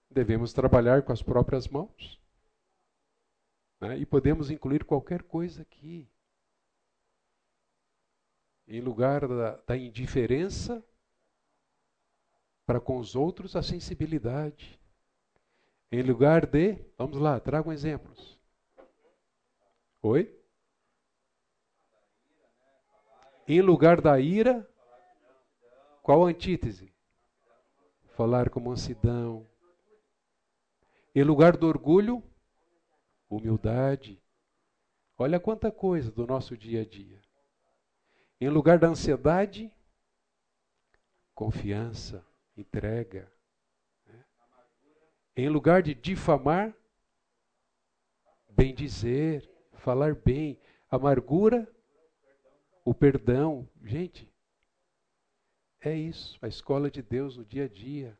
[0.09, 2.21] devemos trabalhar com as próprias mãos.
[3.81, 3.97] Né?
[3.97, 6.07] E podemos incluir qualquer coisa aqui
[8.67, 10.83] em lugar da, da indiferença
[12.65, 14.79] para com os outros, a sensibilidade.
[15.91, 18.39] Em lugar de, vamos lá, tragam exemplos.
[20.01, 20.42] Oi?
[23.47, 24.67] Em lugar da ira,
[26.01, 26.93] qual a antítese?
[28.15, 29.45] Falar com mansidão.
[31.13, 32.23] Em lugar do orgulho,
[33.29, 34.21] humildade.
[35.17, 37.21] Olha quanta coisa do nosso dia a dia.
[38.39, 39.71] Em lugar da ansiedade,
[41.35, 42.25] confiança,
[42.55, 43.31] entrega.
[45.35, 46.73] Em lugar de difamar,
[48.49, 50.59] bem dizer, falar bem.
[50.89, 51.67] Amargura,
[52.83, 53.67] o perdão.
[53.83, 54.31] Gente,
[55.79, 58.17] é isso, a escola de Deus no dia a dia.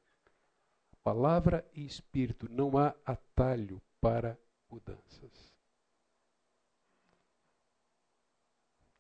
[1.04, 4.38] Palavra e espírito, não há atalho para
[4.70, 5.54] mudanças.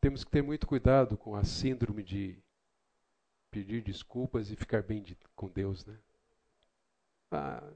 [0.03, 2.37] temos que ter muito cuidado com a síndrome de
[3.49, 5.97] pedir desculpas e ficar bem de, com Deus, né?
[7.31, 7.71] Ah,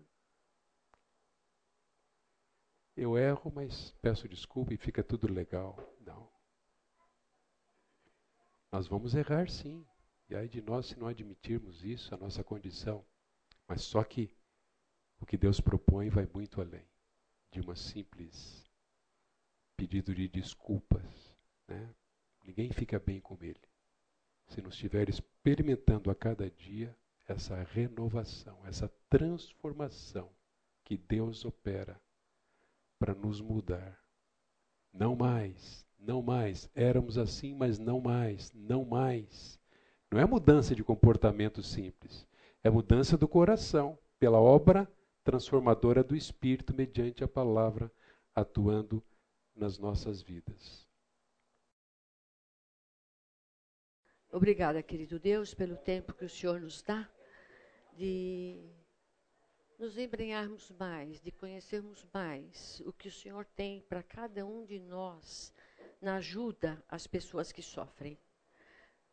[2.97, 5.79] eu erro, mas peço desculpa e fica tudo legal.
[6.01, 6.29] Não.
[8.71, 9.85] Nós vamos errar sim.
[10.29, 13.05] E aí de nós se não admitirmos isso, a nossa condição.
[13.67, 14.29] Mas só que
[15.19, 16.85] o que Deus propõe vai muito além
[17.51, 18.65] de uma simples
[19.75, 21.35] pedido de desculpas,
[21.67, 21.93] né?
[22.43, 23.61] Ninguém fica bem com ele.
[24.47, 30.31] Se não estiver experimentando a cada dia essa renovação, essa transformação
[30.83, 32.01] que Deus opera
[32.97, 34.01] para nos mudar.
[34.93, 36.69] Não mais, não mais.
[36.75, 39.59] Éramos assim, mas não mais, não mais.
[40.11, 42.25] Não é mudança de comportamento simples,
[42.63, 44.89] é mudança do coração, pela obra
[45.23, 47.91] transformadora do Espírito mediante a palavra
[48.33, 49.03] atuando
[49.53, 50.87] nas nossas vidas.
[54.31, 57.09] Obrigada, querido Deus, pelo tempo que o Senhor nos dá
[57.97, 58.61] de
[59.79, 64.79] nos embrenharmos mais, de conhecermos mais o que o Senhor tem para cada um de
[64.79, 65.53] nós
[66.01, 68.17] na ajuda às pessoas que sofrem.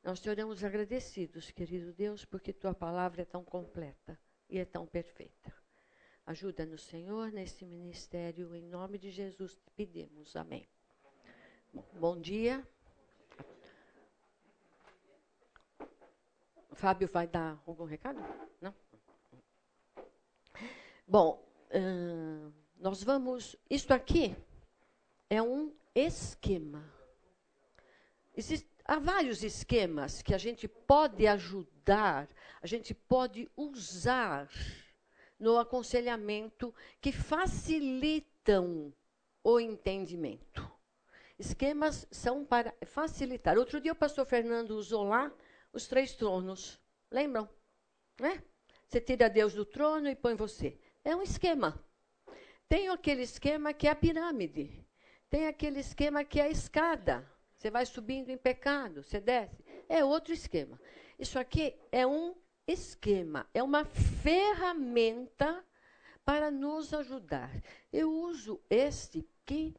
[0.03, 4.19] Nós te oramos agradecidos, querido Deus, porque tua palavra é tão completa
[4.49, 5.53] e é tão perfeita.
[6.27, 10.37] Ajuda-nos, Senhor, nesse ministério, em nome de Jesus te pedimos.
[10.37, 10.67] Amém.
[11.95, 12.67] Bom dia.
[16.73, 18.21] Fábio vai dar algum recado?
[18.61, 18.75] Não?
[21.07, 23.57] Bom, uh, nós vamos.
[23.69, 24.37] Isto aqui
[25.29, 26.93] é um esquema.
[28.85, 32.29] Há vários esquemas que a gente pode ajudar,
[32.61, 34.51] a gente pode usar
[35.39, 38.93] no aconselhamento que facilitam
[39.43, 40.71] o entendimento.
[41.39, 43.59] Esquemas são para facilitar.
[43.59, 45.33] Outro dia o pastor Fernando usou lá
[45.73, 46.81] os três tronos.
[47.11, 47.49] Lembram?
[48.21, 48.43] Né?
[48.87, 50.79] Você tira Deus do trono e põe você.
[51.03, 51.83] É um esquema.
[52.69, 54.84] Tem aquele esquema que é a pirâmide.
[55.35, 57.29] Tem aquele esquema que é a escada.
[57.57, 59.65] Você vai subindo em pecado, você desce.
[59.89, 60.81] É outro esquema.
[61.19, 62.37] Isso aqui é um
[62.69, 65.67] esquema, é uma ferramenta
[66.25, 67.51] para nos ajudar.
[67.93, 69.75] Eu uso este que,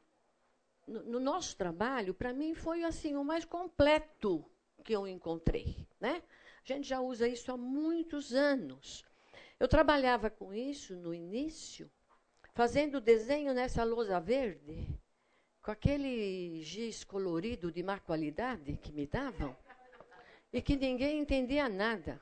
[0.85, 4.43] no, no nosso trabalho, para mim foi assim o mais completo
[4.83, 5.87] que eu encontrei.
[6.01, 6.21] Né?
[6.65, 9.05] A gente já usa isso há muitos anos.
[9.57, 11.89] Eu trabalhava com isso no início,
[12.53, 14.85] fazendo desenho nessa lousa verde,
[15.65, 19.57] com aquele giz colorido de má qualidade que me davam,
[20.53, 22.21] e que ninguém entendia nada.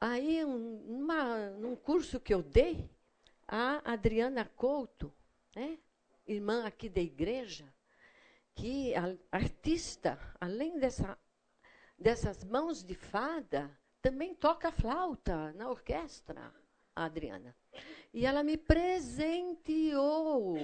[0.00, 2.88] Aí, um, uma, num curso que eu dei,
[3.48, 5.12] a Adriana Couto,
[5.56, 5.80] né,
[6.28, 7.74] irmã aqui da igreja,
[8.54, 11.18] que a, artista, além dessa,
[11.98, 13.68] dessas mãos de fada,
[14.00, 16.54] também toca flauta na orquestra,
[16.94, 17.52] a Adriana.
[18.14, 20.56] E ela me presenteou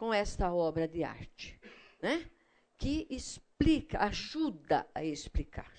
[0.00, 1.60] com esta obra de arte,
[2.00, 2.30] né?
[2.78, 5.70] que explica, ajuda a explicar.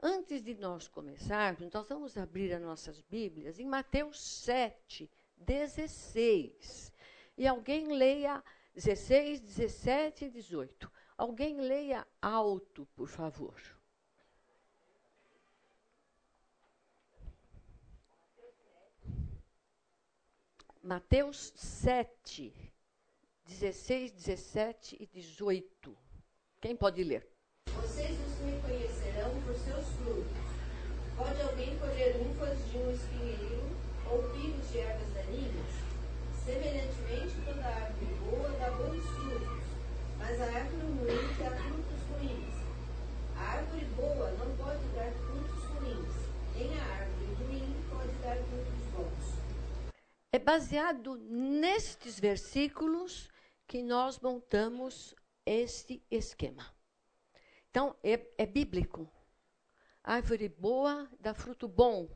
[0.00, 6.92] Antes de nós começarmos, nós vamos abrir as nossas Bíblias em Mateus 7, 16.
[7.36, 8.40] E alguém leia
[8.72, 10.92] 16, 17 e 18.
[11.18, 13.60] Alguém leia alto, por favor.
[20.80, 22.65] Mateus 7,
[23.46, 25.96] 16, 17 e 18.
[26.60, 27.28] Quem pode ler?
[27.80, 30.46] Vocês os me conhecerão por seus frutos.
[31.16, 33.62] Pode alguém colher uvas de um espinheiro
[34.10, 35.72] ou figos de ervas daninhas?
[36.44, 39.64] Semelhantemente, toda árvore boa dá bons frutos,
[40.18, 42.54] mas a árvore ruim dá frutos ruins.
[43.36, 46.14] A árvore boa não pode dar frutos ruins,
[46.56, 49.36] nem a árvore ruim pode dar frutos bons.
[50.32, 53.30] É baseado nestes versículos
[53.66, 55.14] que nós montamos
[55.44, 56.74] este esquema.
[57.70, 59.10] Então, é, é bíblico.
[60.02, 62.08] Árvore boa dá fruto bom,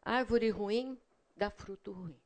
[0.00, 0.98] árvore ruim
[1.36, 2.18] dá fruto ruim.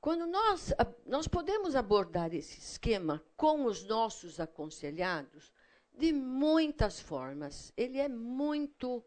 [0.00, 0.72] Quando nós,
[1.04, 5.52] nós podemos abordar esse esquema com os nossos aconselhados
[5.92, 7.72] de muitas formas.
[7.76, 9.04] Ele é muito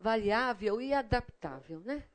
[0.00, 2.08] variável e adaptável, né?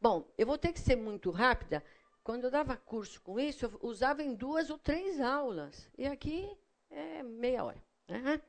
[0.00, 1.84] Bom, eu vou ter que ser muito rápida.
[2.24, 5.90] Quando eu dava curso com isso, eu usava em duas ou três aulas.
[5.98, 6.56] E aqui
[6.90, 7.82] é meia hora.
[8.08, 8.40] Né?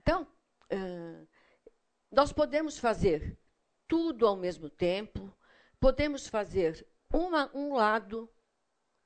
[0.00, 0.22] Então,
[0.72, 1.28] uh,
[2.10, 3.38] nós podemos fazer
[3.86, 5.32] tudo ao mesmo tempo,
[5.78, 8.30] podemos fazer uma, um lado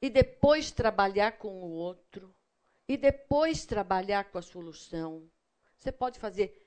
[0.00, 2.34] e depois trabalhar com o outro,
[2.88, 5.30] e depois trabalhar com a solução.
[5.76, 6.66] Você pode fazer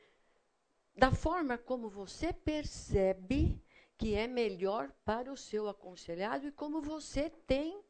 [0.95, 3.62] da forma como você percebe
[3.97, 7.81] que é melhor para o seu aconselhado e como você tem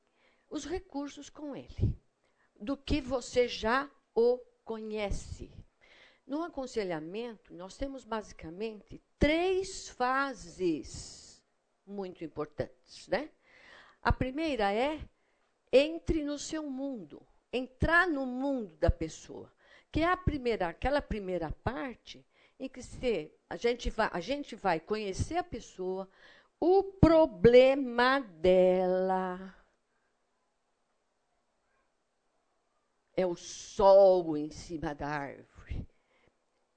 [0.50, 1.98] os recursos com ele,
[2.60, 5.52] do que você já o conhece.
[6.26, 11.44] No aconselhamento, nós temos basicamente três fases
[11.86, 13.30] muito importantes, né?
[14.02, 15.00] A primeira é
[15.72, 19.52] entre no seu mundo, entrar no mundo da pessoa,
[19.92, 22.26] que é a primeira, aquela primeira parte
[22.64, 26.08] em que se, a, gente vai, a gente vai conhecer a pessoa,
[26.60, 29.54] o problema dela.
[33.16, 35.86] É o sol em cima da árvore.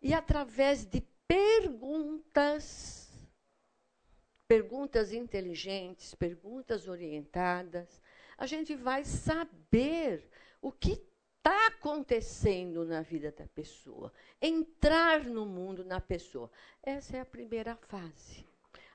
[0.03, 3.09] E através de perguntas,
[4.49, 8.03] perguntas inteligentes, perguntas orientadas,
[8.37, 10.29] a gente vai saber
[10.61, 11.01] o que
[11.47, 16.51] está acontecendo na vida da pessoa, entrar no mundo na pessoa.
[16.83, 18.45] Essa é a primeira fase.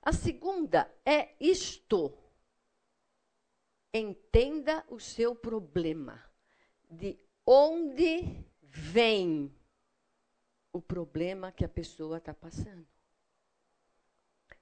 [0.02, 2.12] A segunda é isto.
[3.94, 6.22] Entenda o seu problema.
[6.90, 9.56] De onde vem
[10.74, 12.86] o problema que a pessoa está passando.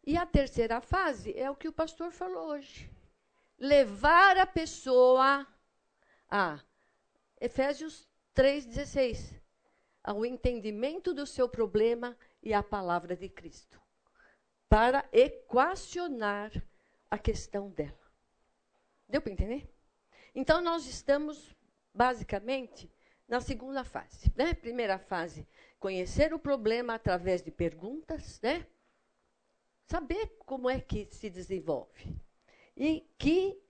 [0.05, 2.87] E a terceira fase é o que o pastor falou hoje.
[3.57, 5.47] Levar a pessoa
[6.29, 6.63] a
[7.39, 9.39] Efésios 3,16.
[10.03, 13.79] Ao entendimento do seu problema e a palavra de Cristo.
[14.67, 16.51] Para equacionar
[17.09, 17.99] a questão dela.
[19.07, 19.67] Deu para entender?
[20.33, 21.55] Então, nós estamos,
[21.93, 22.91] basicamente,
[23.27, 24.31] na segunda fase.
[24.35, 24.53] Né?
[24.53, 25.47] Primeira fase,
[25.79, 28.65] conhecer o problema através de perguntas, né?
[29.85, 32.15] saber como é que se desenvolve.
[32.77, 33.61] E que.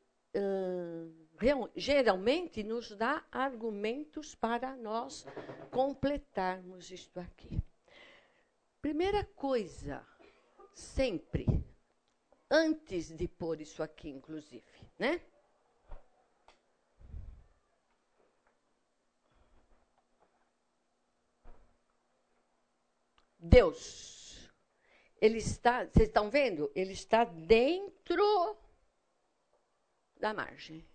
[1.75, 5.25] Geralmente nos dá argumentos para nós
[5.71, 7.61] completarmos isto aqui.
[8.81, 10.05] Primeira coisa,
[10.73, 11.45] sempre,
[12.49, 14.63] antes de pôr isso aqui, inclusive,
[14.97, 15.21] né?
[23.37, 24.49] Deus,
[25.21, 26.71] ele está, vocês estão vendo?
[26.75, 28.57] Ele está dentro
[30.17, 30.88] da margem.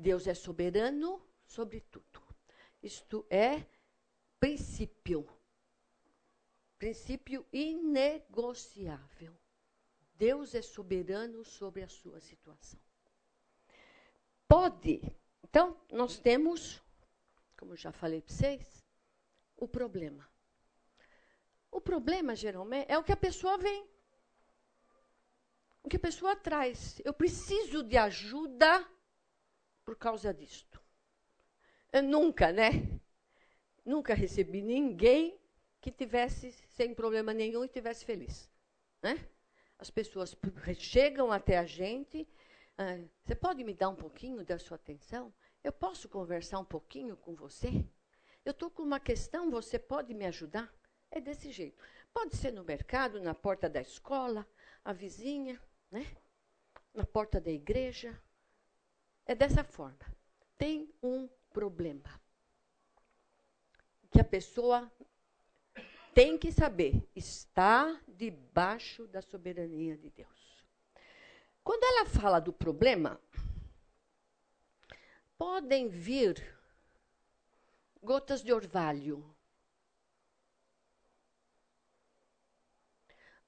[0.00, 2.22] Deus é soberano sobre tudo.
[2.82, 3.66] Isto é
[4.38, 5.28] princípio.
[6.78, 9.36] Princípio inegociável.
[10.14, 12.80] Deus é soberano sobre a sua situação.
[14.48, 15.02] Pode.
[15.44, 16.82] Então, nós temos,
[17.58, 18.82] como já falei para vocês,
[19.56, 20.26] o problema.
[21.70, 23.86] O problema, geralmente, é o que a pessoa vem.
[25.82, 27.00] O que a pessoa traz.
[27.04, 28.86] Eu preciso de ajuda
[29.90, 30.80] por causa disto.
[31.92, 32.70] Eu nunca, né?
[33.84, 35.36] Nunca recebi ninguém
[35.80, 38.48] que tivesse sem problema nenhum e tivesse feliz,
[39.02, 39.28] né?
[39.80, 40.36] As pessoas
[40.78, 42.24] chegam até a gente.
[42.78, 45.34] Ah, você pode me dar um pouquinho da sua atenção?
[45.64, 47.84] Eu posso conversar um pouquinho com você?
[48.44, 50.72] Eu estou com uma questão, você pode me ajudar?
[51.10, 51.82] É desse jeito.
[52.12, 54.46] Pode ser no mercado, na porta da escola,
[54.84, 55.60] a vizinha,
[55.90, 56.06] né?
[56.94, 58.16] na porta da igreja.
[59.30, 60.12] É dessa forma.
[60.58, 62.20] Tem um problema.
[64.10, 64.90] Que a pessoa
[66.12, 70.64] tem que saber, está debaixo da soberania de Deus.
[71.62, 73.20] Quando ela fala do problema,
[75.38, 76.58] podem vir
[78.02, 79.24] gotas de orvalho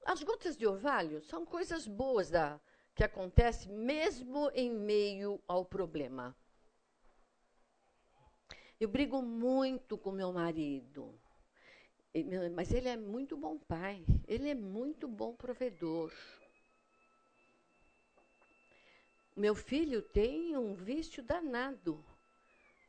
[0.05, 2.61] As gotas de orvalho são coisas boas da,
[2.95, 6.37] que acontecem mesmo em meio ao problema.
[8.79, 11.19] Eu brigo muito com meu marido,
[12.55, 16.13] mas ele é muito bom pai, ele é muito bom provedor.
[19.37, 22.05] Meu filho tem um vício danado,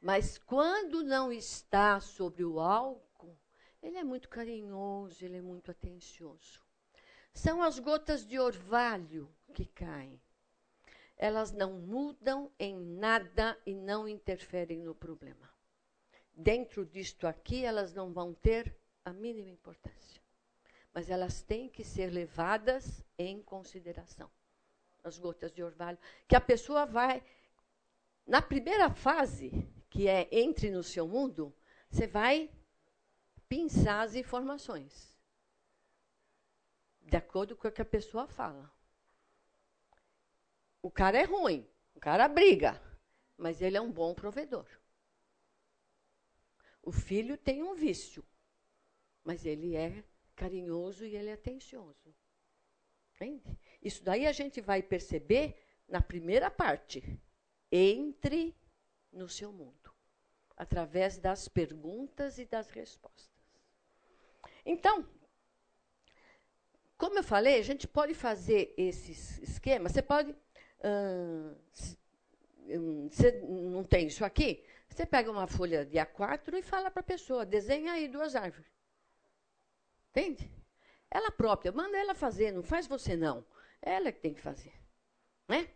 [0.02, 3.38] mas quando não está sobre o álcool,
[3.82, 6.63] ele é muito carinhoso, ele é muito atencioso.
[7.34, 10.22] São as gotas de orvalho que caem.
[11.18, 15.52] Elas não mudam em nada e não interferem no problema.
[16.36, 20.22] Dentro disto aqui, elas não vão ter a mínima importância.
[20.94, 24.30] Mas elas têm que ser levadas em consideração.
[25.04, 25.98] As gotas de orvalho.
[26.28, 27.24] Que a pessoa vai.
[28.26, 31.54] Na primeira fase, que é entre no seu mundo,
[31.90, 32.50] você vai
[33.50, 35.13] pensar as informações
[37.04, 38.72] de acordo com o que a pessoa fala.
[40.82, 42.82] O cara é ruim, o cara briga,
[43.38, 44.68] mas ele é um bom provedor.
[46.82, 48.26] O filho tem um vício,
[49.24, 50.04] mas ele é
[50.36, 52.14] carinhoso e ele é atencioso.
[53.16, 53.58] Entende?
[53.82, 55.56] Isso daí a gente vai perceber
[55.88, 57.22] na primeira parte.
[57.72, 58.56] Entre
[59.12, 59.94] no seu mundo,
[60.56, 63.32] através das perguntas e das respostas.
[64.66, 65.08] Então,
[67.04, 69.92] como eu falei, a gente pode fazer esses esquemas.
[69.92, 70.34] Você pode.
[70.82, 71.54] Hum,
[73.10, 74.64] você não tem isso aqui?
[74.88, 78.72] Você pega uma folha de A4 e fala para a pessoa: desenha aí duas árvores.
[80.12, 80.50] Entende?
[81.12, 83.46] Ela própria, manda ela fazer, não faz você não.
[83.82, 84.72] Ela que tem que fazer.
[85.46, 85.68] Né?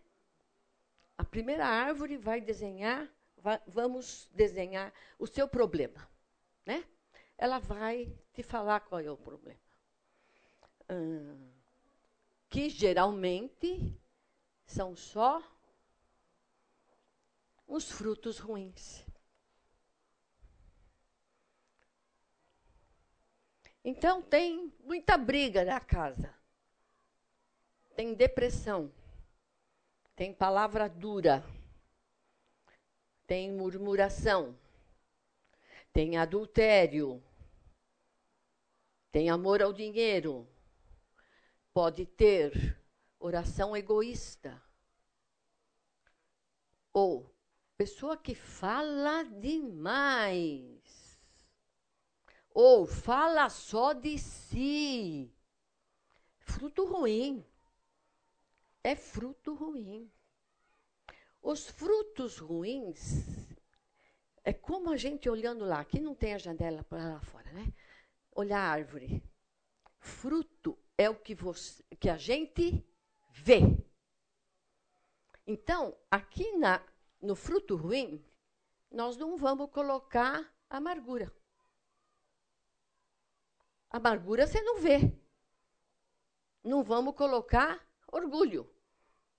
[1.18, 3.06] A primeira árvore vai desenhar,
[3.36, 6.08] vai, vamos desenhar o seu problema.
[6.66, 6.86] Né?
[7.38, 9.67] Ela vai te falar qual é o problema
[12.50, 13.98] que geralmente
[14.66, 15.42] são só
[17.68, 19.06] os frutos ruins.
[23.84, 26.34] Então tem muita briga na casa.
[27.96, 28.92] Tem depressão.
[30.16, 31.44] Tem palavra dura.
[33.26, 34.58] Tem murmuração.
[35.94, 37.24] Tem adultério.
[39.12, 40.48] Tem amor ao dinheiro
[41.78, 42.76] pode ter
[43.20, 44.60] oração egoísta.
[46.92, 47.32] Ou
[47.78, 51.20] pessoa que fala demais.
[52.50, 55.32] Ou fala só de si.
[56.40, 57.46] Fruto ruim.
[58.84, 60.12] É fruto ruim.
[61.44, 63.24] Os frutos ruins
[64.44, 65.82] é como a gente olhando lá.
[65.82, 67.72] Aqui não tem a janela para lá fora, né?
[68.32, 69.24] Olhar a árvore.
[70.00, 72.84] Fruto é o que, você, que a gente
[73.32, 73.62] vê.
[75.46, 76.82] Então, aqui na,
[77.22, 78.26] no fruto ruim,
[78.92, 81.32] nós não vamos colocar amargura.
[83.90, 85.14] Amargura você não vê.
[86.64, 88.70] Não vamos colocar orgulho.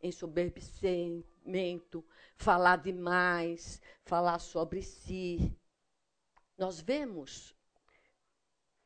[0.03, 2.05] ensoberbecimento,
[2.37, 5.57] falar demais, falar sobre si.
[6.59, 7.57] Nós vemos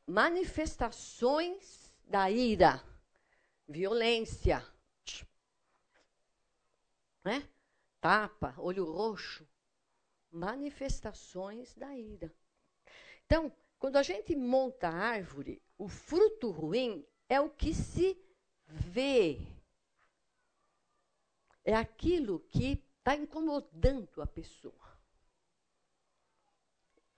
[0.05, 2.83] manifestações da ira,
[3.67, 4.63] violência,
[7.23, 7.49] né?
[7.99, 9.47] tapa, olho roxo,
[10.35, 12.31] manifestações da ira.
[13.25, 18.17] Então, quando a gente monta a árvore, o fruto ruim é o que se
[18.67, 19.39] vê
[21.65, 24.73] é aquilo que está incomodando a pessoa.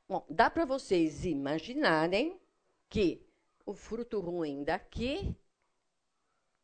[0.08, 2.40] Bom, dá para vocês imaginarem
[2.90, 3.28] que
[3.66, 5.36] o fruto ruim daqui,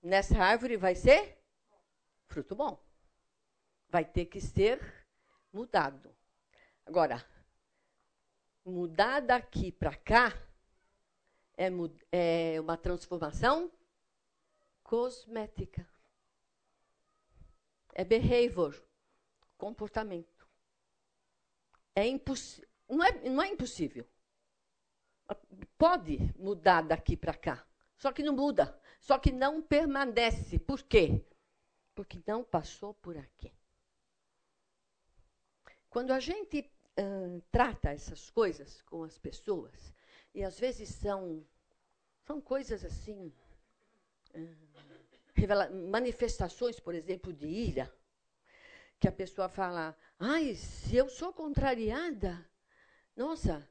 [0.01, 1.37] nessa árvore, vai ser
[2.25, 2.81] fruto bom.
[3.89, 5.05] Vai ter que ser
[5.51, 6.15] mudado.
[6.85, 7.25] Agora,
[8.65, 10.33] mudar daqui para cá
[11.57, 11.69] é,
[12.11, 13.71] é uma transformação
[14.83, 15.87] cosmética.
[17.93, 18.81] É behavior,
[19.57, 20.47] comportamento.
[21.95, 22.69] É impossível.
[22.89, 24.07] Não é, não é impossível.
[25.77, 27.65] Pode mudar daqui para cá.
[27.95, 28.79] Só que não muda.
[28.99, 30.59] Só que não permanece.
[30.59, 31.23] Por quê?
[31.95, 33.53] Porque não passou por aqui.
[35.89, 36.72] Quando a gente
[37.51, 39.93] trata essas coisas com as pessoas,
[40.33, 41.45] e às vezes são,
[42.25, 43.33] são coisas assim.
[44.35, 44.63] Uh,
[45.89, 47.93] manifestações, por exemplo, de ira,
[48.99, 52.49] que a pessoa fala: ai, se eu sou contrariada,
[53.15, 53.67] nossa,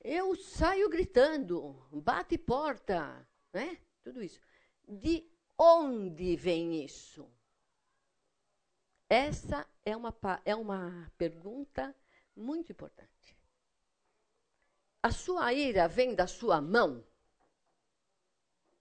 [0.00, 3.78] eu saio gritando, bate porta, né?
[4.02, 4.38] Tudo isso.
[4.86, 5.26] De
[5.58, 7.26] onde vem isso?
[9.08, 10.14] Essa é uma,
[10.44, 11.94] é uma pergunta
[12.36, 13.36] muito importante.
[15.02, 17.04] A sua ira vem da sua mão?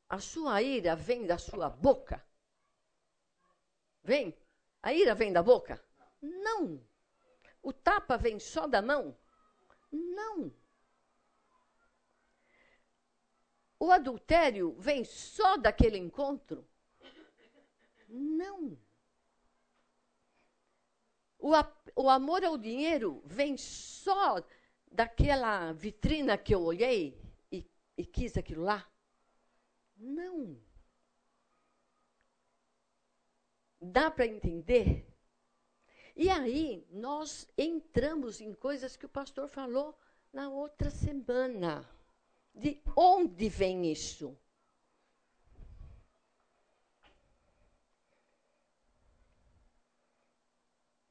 [0.10, 2.26] A sua ira vem da sua boca?
[4.04, 4.38] Vem?
[4.82, 5.84] A ira vem da boca?
[6.22, 6.82] Não.
[7.62, 9.18] O tapa vem só da mão?
[9.92, 10.54] Não.
[13.80, 16.66] O adultério vem só daquele encontro?
[18.08, 18.78] Não.
[21.44, 21.52] O,
[21.98, 24.42] o amor ao dinheiro vem só
[24.90, 27.22] daquela vitrina que eu olhei
[27.52, 28.90] e, e quis aquilo lá?
[29.98, 30.58] Não.
[33.82, 35.06] Dá para entender?
[36.16, 40.00] E aí nós entramos em coisas que o pastor falou
[40.32, 41.86] na outra semana.
[42.56, 44.40] De onde vem isso?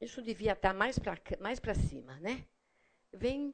[0.03, 2.45] Isso devia estar mais para mais cima, né?
[3.11, 3.53] Vem,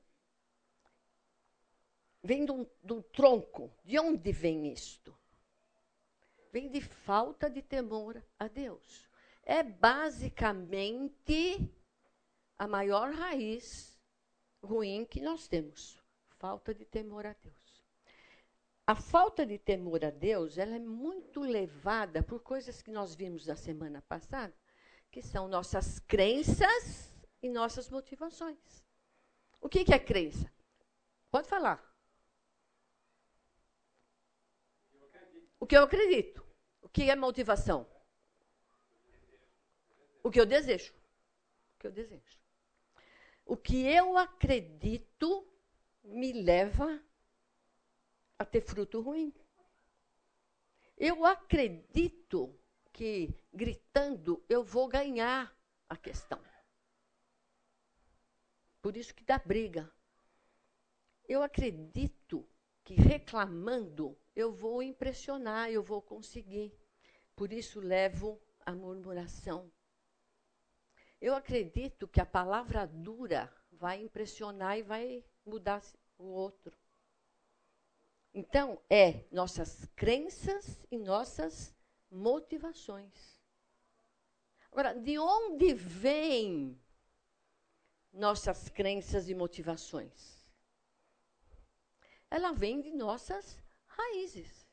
[2.24, 3.72] vem do, do tronco.
[3.84, 5.18] De onde vem isto?
[6.52, 9.08] vem de falta de temor a Deus.
[9.44, 11.58] É basicamente
[12.58, 14.00] a maior raiz
[14.62, 15.98] ruim que nós temos,
[16.38, 17.84] falta de temor a Deus.
[18.86, 23.46] A falta de temor a Deus, ela é muito levada por coisas que nós vimos
[23.46, 24.54] na semana passada,
[25.12, 28.84] que são nossas crenças e nossas motivações.
[29.62, 30.52] O que, que é crença?
[31.32, 31.84] Pode falar.
[35.60, 36.46] O que eu acredito.
[36.82, 37.88] O que é motivação?
[40.24, 40.94] O que eu desejo.
[41.76, 42.40] O que eu desejo.
[43.46, 45.48] O que eu acredito
[46.04, 47.02] me leva
[48.38, 49.34] a ter fruto ruim.
[50.98, 52.59] Eu acredito
[52.92, 55.56] que gritando eu vou ganhar
[55.88, 56.42] a questão.
[58.82, 59.92] Por isso que dá briga.
[61.28, 62.48] Eu acredito
[62.84, 66.74] que reclamando eu vou impressionar, eu vou conseguir.
[67.36, 69.72] Por isso levo a murmuração.
[71.22, 75.82] Eu acredito que a palavra dura vai impressionar e vai mudar
[76.18, 76.76] o outro.
[78.34, 81.76] Então, é nossas crenças e nossas
[82.12, 83.40] motivações.
[84.72, 86.80] Agora, de onde vêm
[88.12, 90.40] nossas crenças e motivações?
[92.30, 94.68] Ela vem de nossas raízes.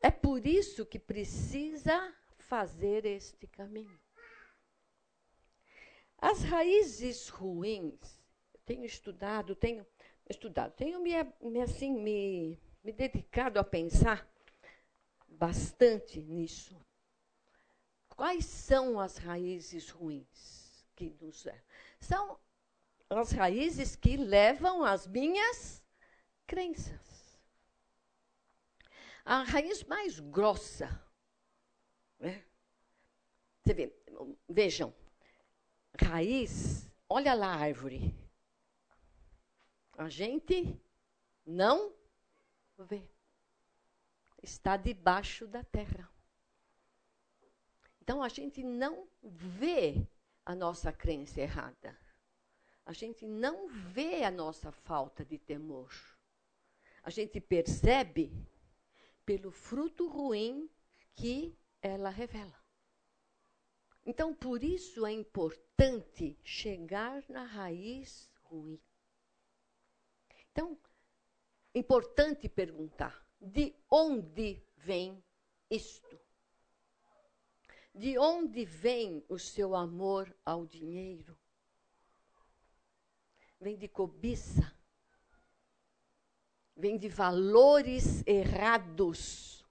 [0.00, 4.00] É por isso que precisa fazer este caminho.
[6.16, 8.20] As raízes ruins,
[8.64, 9.86] tenho estudado, tenho
[10.28, 14.29] estudado, tenho me, me assim me, me dedicado a pensar
[15.40, 16.78] bastante nisso.
[18.10, 21.48] Quais são as raízes ruins que nos
[21.98, 22.38] são
[23.08, 25.82] as raízes que levam às minhas
[26.46, 27.40] crenças.
[29.24, 30.88] A raiz mais grossa,
[32.18, 32.44] né?
[33.62, 33.94] Você vê,
[34.48, 34.94] vejam,
[35.98, 38.14] raiz, olha lá a árvore.
[39.96, 40.78] A gente
[41.46, 41.94] não
[42.78, 43.09] vê.
[44.42, 46.10] Está debaixo da terra.
[48.00, 50.06] Então a gente não vê
[50.44, 51.96] a nossa crença errada.
[52.84, 55.94] A gente não vê a nossa falta de temor.
[57.02, 58.32] A gente percebe
[59.24, 60.68] pelo fruto ruim
[61.14, 62.58] que ela revela.
[64.04, 68.80] Então, por isso é importante chegar na raiz ruim.
[70.50, 70.76] Então,
[71.74, 75.22] importante perguntar: de onde vem
[75.70, 76.20] isto?
[77.94, 81.36] De onde vem o seu amor ao dinheiro?
[83.60, 84.74] Vem de cobiça?
[86.76, 89.66] Vem de valores errados?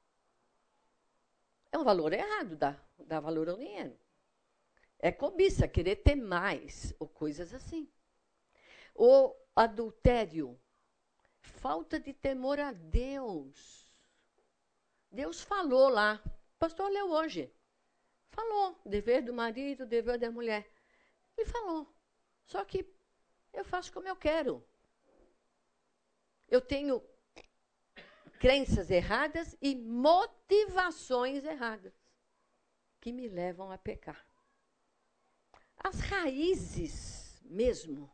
[1.71, 3.97] É um valor errado dar, dar valor ao dinheiro.
[4.97, 7.89] É cobiça, querer ter mais, ou coisas assim.
[8.93, 10.59] O adultério,
[11.41, 13.87] falta de temor a Deus.
[15.11, 17.51] Deus falou lá, o pastor leu hoje.
[18.31, 20.69] Falou, dever do marido, dever da mulher.
[21.35, 21.91] Ele falou.
[22.45, 22.85] Só que
[23.53, 24.63] eu faço como eu quero.
[26.47, 27.03] Eu tenho
[28.39, 31.93] crenças erradas e motivações erradas
[33.01, 34.25] que me levam a pecar.
[35.77, 38.09] As raízes mesmo,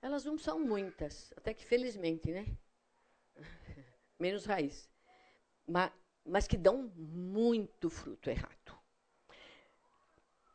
[0.00, 2.46] elas não são muitas, até que felizmente, né?
[4.22, 4.88] Menos raiz.
[5.66, 5.90] Mas,
[6.24, 8.72] mas que dão muito fruto errado.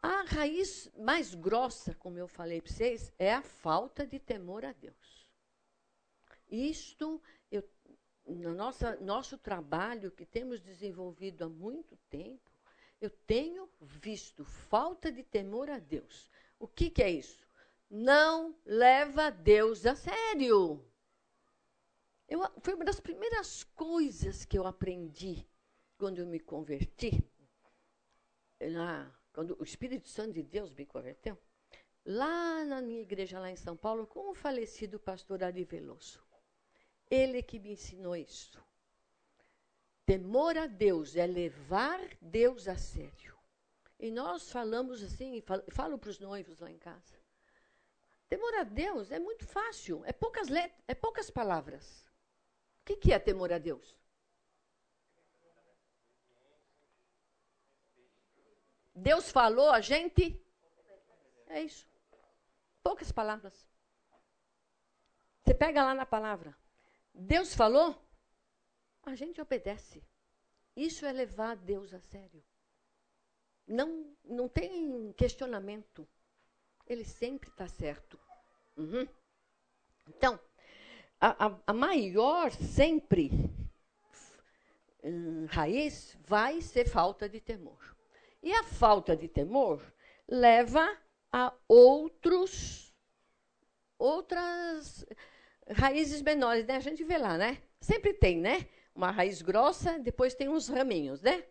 [0.02, 4.72] A raiz mais grossa, como eu falei para vocês, é a falta de temor a
[4.72, 5.30] Deus.
[6.50, 7.62] Isto, eu,
[8.26, 12.50] no nossa, nosso trabalho que temos desenvolvido há muito tempo,
[13.02, 16.32] eu tenho visto falta de temor a Deus.
[16.58, 17.46] O que, que é isso?
[17.90, 20.87] Não leva Deus a sério.
[22.28, 25.48] Eu, foi uma das primeiras coisas que eu aprendi
[25.98, 27.24] quando eu me converti,
[28.62, 31.38] lá, quando o Espírito Santo de Deus me converteu,
[32.06, 36.22] lá na minha igreja lá em São Paulo, com o falecido pastor Ari Veloso.
[37.10, 38.62] Ele que me ensinou isso.
[40.06, 43.38] Temor a Deus é levar Deus a sério.
[44.00, 47.16] E nós falamos assim, falo, para os noivos lá em casa.
[48.30, 52.07] Temor a Deus é muito fácil, é poucas letras, é poucas palavras.
[52.90, 53.94] O que, é temor a Deus?
[58.96, 60.42] Deus falou, a gente.
[61.48, 61.86] É isso.
[62.82, 63.68] Poucas palavras.
[65.44, 66.58] Você pega lá na palavra.
[67.14, 68.02] Deus falou,
[69.04, 70.02] a gente obedece.
[70.74, 72.42] Isso é levar Deus a sério.
[73.68, 76.08] Não, não tem questionamento.
[76.86, 78.18] Ele sempre está certo.
[78.78, 79.06] Uhum.
[80.08, 80.40] Então,
[81.20, 83.32] a, a, maior sempre
[85.04, 87.96] hum, raiz vai ser falta de temor.
[88.42, 89.82] E a falta de temor
[90.28, 90.98] leva
[91.32, 92.94] a outros
[93.98, 95.06] outras
[95.72, 96.76] raízes menores, né?
[96.76, 97.62] A gente vê lá, né?
[97.82, 98.68] Sempre tem, né?
[98.94, 101.44] Uma raiz grossa, depois tem uns raminhos, né?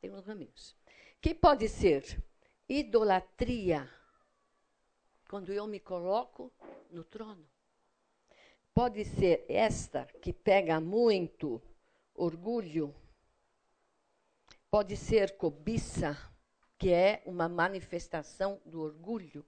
[0.00, 0.76] Tem uns raminhos
[1.20, 2.22] que pode ser
[2.68, 3.90] idolatria,
[5.28, 6.52] quando eu me coloco
[6.90, 7.46] no trono.
[8.78, 11.60] Pode ser esta que pega muito
[12.14, 12.94] orgulho.
[14.70, 16.16] Pode ser cobiça,
[16.78, 19.44] que é uma manifestação do orgulho.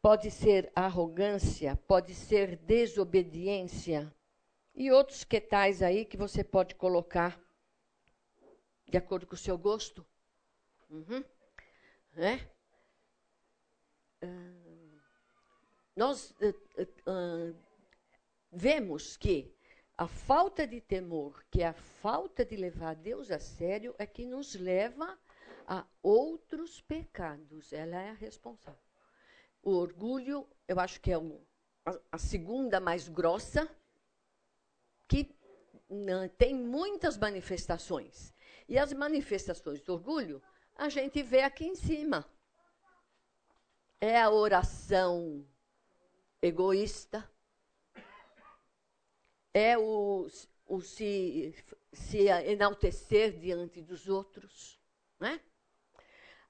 [0.00, 4.12] Pode ser arrogância, pode ser desobediência
[4.74, 7.40] e outros que tais aí que você pode colocar
[8.88, 10.04] de acordo com o seu gosto.
[10.90, 11.22] Uhum.
[12.14, 12.50] Né?
[14.20, 15.00] Uh,
[15.94, 16.48] nós uh,
[17.08, 17.71] uh,
[18.52, 19.54] vemos que
[19.96, 24.26] a falta de temor, que é a falta de levar Deus a sério, é que
[24.26, 25.18] nos leva
[25.66, 27.72] a outros pecados.
[27.72, 28.80] Ela é a responsável.
[29.62, 31.40] O orgulho, eu acho que é um,
[31.86, 33.68] a, a, segunda mais grossa,
[35.06, 35.34] que
[36.36, 38.34] tem muitas manifestações.
[38.68, 40.42] E as manifestações do orgulho
[40.74, 42.26] a gente vê aqui em cima.
[44.00, 45.46] É a oração
[46.40, 47.30] egoísta,
[49.54, 50.26] é o,
[50.66, 51.54] o se,
[51.92, 54.80] se enaltecer diante dos outros,
[55.18, 55.40] né?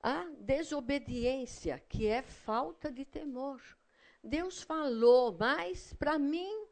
[0.00, 3.60] A desobediência, que é falta de temor.
[4.22, 6.66] Deus falou, mas para mim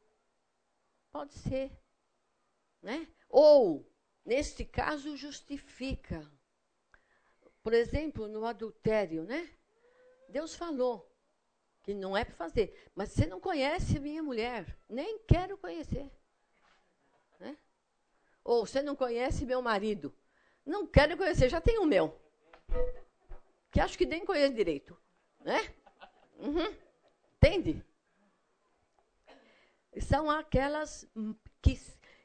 [1.12, 1.70] pode ser,
[2.82, 3.08] né?
[3.28, 3.88] Ou
[4.24, 6.30] neste caso justifica.
[7.62, 9.48] Por exemplo, no adultério, né?
[10.28, 11.10] Deus falou
[11.82, 16.10] que não é para fazer, mas você não conhece minha mulher, nem quero conhecer.
[17.41, 17.57] Né?
[18.45, 20.14] Ou você não conhece meu marido,
[20.64, 22.16] não quero conhecer, já tem o meu.
[23.72, 24.97] Que acho que nem conheço direito.
[25.41, 25.74] Né?
[26.38, 26.76] Uhum.
[27.36, 27.84] Entende?
[30.01, 31.09] São aquelas
[31.62, 31.80] que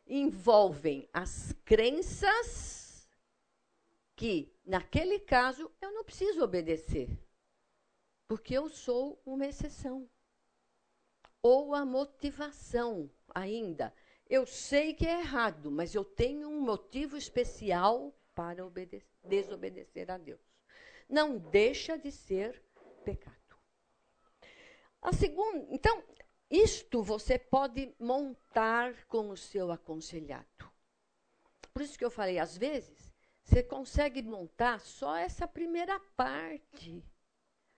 [0.05, 3.09] envolvem as crenças
[4.15, 7.09] que, naquele caso, eu não preciso obedecer.
[8.27, 10.09] Porque eu sou uma exceção.
[11.41, 13.93] Ou a motivação ainda.
[14.27, 18.63] Eu sei que é errado, mas eu tenho um motivo especial para
[19.23, 20.41] desobedecer a Deus.
[21.07, 22.61] Não deixa de ser
[23.03, 23.35] pecado.
[25.01, 26.03] A segunda, então,
[26.49, 30.71] isto você pode montar com o seu aconselhado.
[31.71, 33.13] Por isso que eu falei, às vezes,
[33.43, 37.03] você consegue montar só essa primeira parte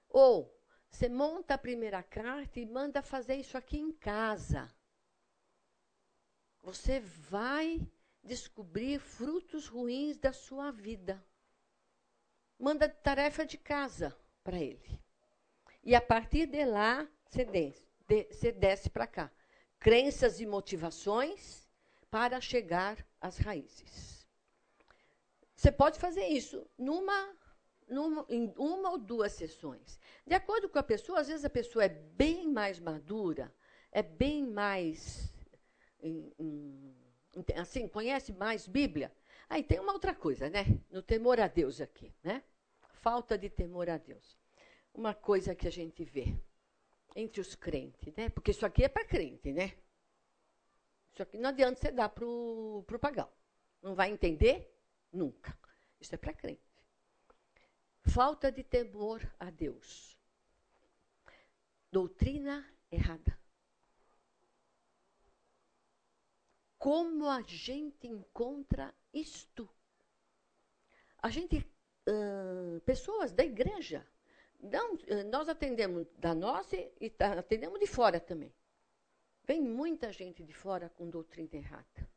[0.08, 0.58] ou
[0.90, 4.74] você monta a primeira carta e manda fazer isso aqui em casa.
[6.68, 7.80] Você vai
[8.22, 11.26] descobrir frutos ruins da sua vida.
[12.60, 14.14] Manda tarefa de casa
[14.44, 15.00] para ele.
[15.82, 19.32] E a partir de lá, você desce, de, desce para cá.
[19.80, 21.70] Crenças e motivações
[22.12, 24.28] para chegar às raízes.
[25.56, 27.34] Você pode fazer isso numa
[27.88, 29.98] numa, em uma ou duas sessões.
[30.26, 33.56] De acordo com a pessoa, às vezes a pessoa é bem mais madura,
[33.90, 35.37] é bem mais.
[36.02, 36.96] Em, em,
[37.56, 39.12] assim, conhece mais Bíblia.
[39.50, 40.66] Aí tem uma outra coisa, né?
[40.90, 42.44] No temor a Deus aqui, né?
[43.02, 44.38] Falta de temor a Deus.
[44.94, 46.36] Uma coisa que a gente vê
[47.16, 48.30] entre os crentes, né?
[48.30, 49.78] Porque isso aqui é para crente, né?
[51.14, 53.30] Isso aqui não adianta você dar para o pagão.
[53.82, 54.72] Não vai entender?
[55.12, 55.58] Nunca.
[56.00, 56.62] Isso é para crente.
[58.04, 60.18] Falta de temor a Deus.
[61.92, 63.37] Doutrina errada.
[66.78, 69.70] Como a gente encontra isto?
[71.20, 71.58] A gente,
[72.08, 74.06] uh, pessoas da igreja,
[74.60, 74.98] não,
[75.32, 78.54] nós atendemos da nossa e atendemos de fora também.
[79.44, 82.10] Vem muita gente de fora com doutrina errada.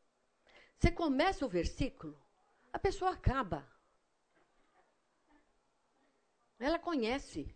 [0.78, 2.20] Você começa o versículo,
[2.72, 3.66] a pessoa acaba.
[6.58, 7.54] Ela conhece.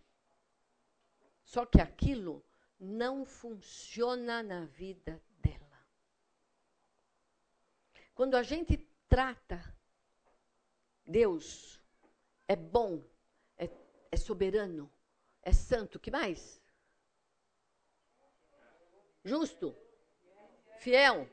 [1.43, 2.43] Só que aquilo
[2.79, 5.21] não funciona na vida.
[8.15, 8.77] Quando a gente
[9.09, 9.61] trata
[11.05, 11.83] Deus
[12.47, 13.03] é bom,
[13.57, 13.69] é,
[14.09, 14.91] é soberano,
[15.41, 16.61] é santo, que mais?
[19.23, 19.75] Justo,
[20.79, 21.29] fiel,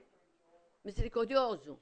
[0.84, 1.80] misericordioso,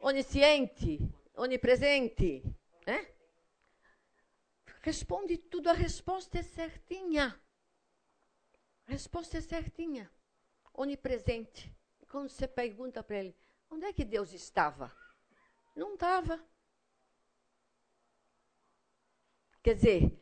[0.00, 0.98] onisciente,
[1.34, 2.42] onipresente,
[2.86, 3.14] né?
[4.82, 7.40] Responde tudo, a resposta é certinha.
[8.86, 10.10] A resposta é certinha.
[10.72, 11.72] Onipresente.
[12.08, 13.36] Quando você pergunta para ele,
[13.70, 14.94] onde é que Deus estava?
[15.74, 16.42] Não estava.
[19.62, 20.20] Quer dizer,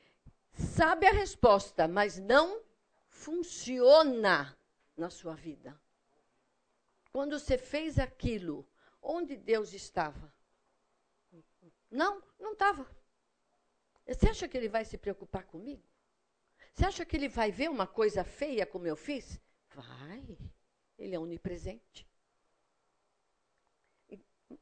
[0.53, 2.63] sabe a resposta, mas não
[3.09, 4.57] funciona
[4.97, 5.81] na sua vida.
[7.13, 8.69] Quando você fez aquilo,
[9.01, 10.33] onde Deus estava?
[11.91, 12.87] Não, não estava.
[14.07, 15.83] Você acha que ele vai se preocupar comigo?
[16.73, 19.41] Você acha que ele vai ver uma coisa feia como eu fiz?
[19.75, 20.39] Vai.
[20.97, 22.08] Ele é onipresente.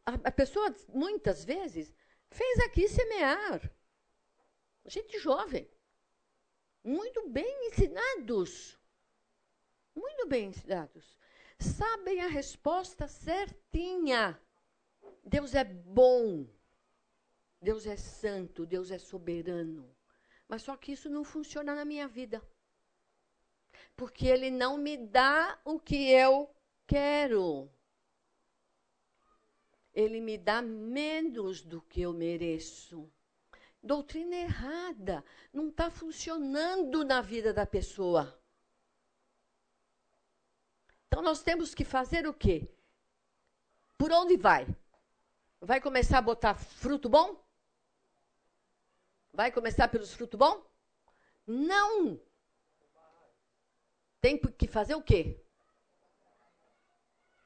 [0.04, 1.94] A, a pessoa, muitas vezes,
[2.30, 3.70] fez aqui semear.
[4.84, 5.68] Gente jovem.
[6.84, 8.78] Muito bem ensinados.
[9.94, 11.16] Muito bem ensinados.
[11.58, 14.40] Sabem a resposta certinha.
[15.24, 16.46] Deus é bom.
[17.60, 19.92] Deus é santo, Deus é soberano.
[20.46, 22.40] Mas só que isso não funciona na minha vida.
[23.96, 26.48] Porque Ele não me dá o que eu
[26.86, 27.68] quero.
[29.96, 33.10] Ele me dá menos do que eu mereço.
[33.82, 35.24] Doutrina errada.
[35.52, 38.40] Não está funcionando na vida da pessoa.
[41.08, 42.68] Então nós temos que fazer o quê?
[43.98, 44.66] Por onde vai?
[45.60, 47.42] Vai começar a botar fruto bom?
[49.32, 50.62] Vai começar pelos frutos bons?
[51.44, 52.20] Não!
[54.26, 55.40] tem que fazer o quê?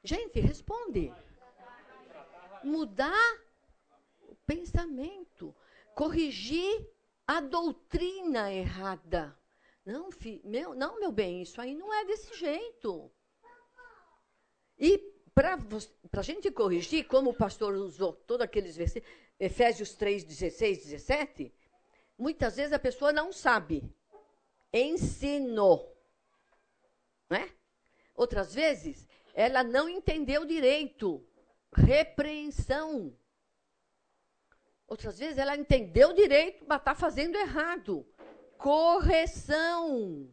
[0.02, 1.12] Gente, responde.
[2.62, 3.38] Mudar
[4.22, 5.54] o pensamento,
[5.94, 6.88] corrigir
[7.26, 9.36] a doutrina errada.
[9.84, 13.10] Não, fi, meu, não, meu bem, isso aí não é desse jeito.
[14.78, 14.98] E
[15.34, 15.58] para
[16.12, 21.54] a gente corrigir, como o pastor usou todos aqueles versículos, Efésios 3, 16, 17,
[22.18, 23.82] muitas vezes a pessoa não sabe.
[24.72, 25.96] Ensinou.
[27.28, 27.50] Né?
[28.14, 31.26] Outras vezes, ela não entendeu direito.
[31.72, 33.16] Repreensão.
[34.86, 38.06] Outras vezes, ela entendeu direito, mas está fazendo errado.
[38.58, 40.28] Correção.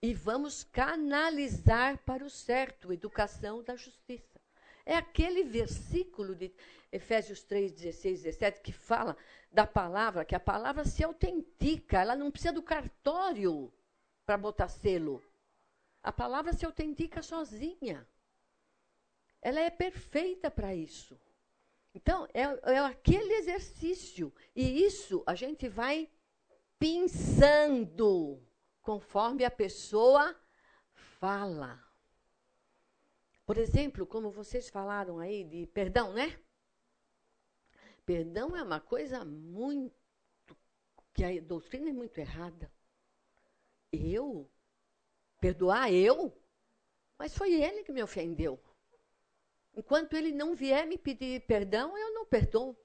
[0.00, 4.40] E vamos canalizar para o certo, educação da justiça.
[4.86, 6.54] É aquele versículo de
[6.92, 9.16] Efésios 3, 16, 17, que fala
[9.50, 13.72] da palavra, que a palavra se autentica, ela não precisa do cartório
[14.26, 15.22] para botar selo.
[16.02, 18.06] A palavra se autentica sozinha.
[19.44, 21.20] Ela é perfeita para isso.
[21.94, 24.32] Então, é, é aquele exercício.
[24.56, 26.10] E isso a gente vai
[26.78, 28.42] pensando
[28.80, 30.34] conforme a pessoa
[30.94, 31.78] fala.
[33.44, 36.40] Por exemplo, como vocês falaram aí de perdão, né?
[38.06, 39.94] Perdão é uma coisa muito.
[41.12, 42.72] que a doutrina é muito errada.
[43.92, 44.50] Eu?
[45.38, 46.34] Perdoar eu?
[47.18, 48.58] Mas foi ele que me ofendeu.
[49.76, 52.76] Enquanto ele não vier me pedir perdão, eu não perdoo.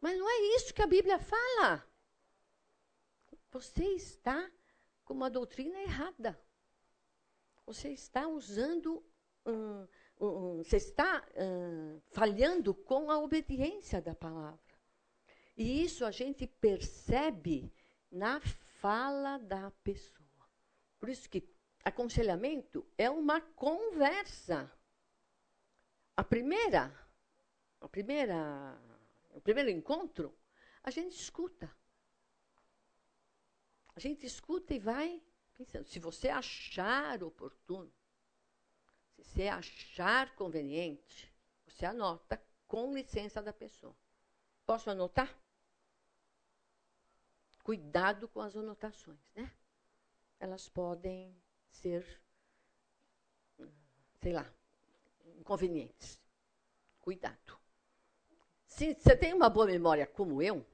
[0.00, 1.86] Mas não é isso que a Bíblia fala.
[3.50, 4.50] Você está
[5.04, 6.38] com uma doutrina errada.
[7.64, 9.02] Você está usando,
[9.46, 9.86] um,
[10.20, 11.24] um, você está
[12.10, 14.60] falhando com a obediência da palavra.
[15.56, 17.72] E isso a gente percebe
[18.10, 18.40] na
[18.80, 20.22] fala da pessoa.
[20.98, 21.48] Por isso que
[21.84, 24.70] aconselhamento é uma conversa.
[26.16, 26.94] A primeira,
[27.80, 28.78] a primeira,
[29.30, 30.36] o primeiro encontro,
[30.82, 31.74] a gente escuta.
[33.94, 35.22] A gente escuta e vai
[35.54, 35.86] pensando.
[35.86, 37.92] Se você achar oportuno,
[39.14, 41.32] se você achar conveniente,
[41.66, 43.96] você anota com licença da pessoa.
[44.66, 45.34] Posso anotar?
[47.62, 49.50] Cuidado com as anotações, né?
[50.40, 51.36] Elas podem
[51.70, 52.20] ser,
[54.20, 54.52] sei lá,
[55.42, 56.20] inconvenientes.
[57.00, 57.58] Cuidado.
[58.64, 60.64] Se você tem uma boa memória como eu,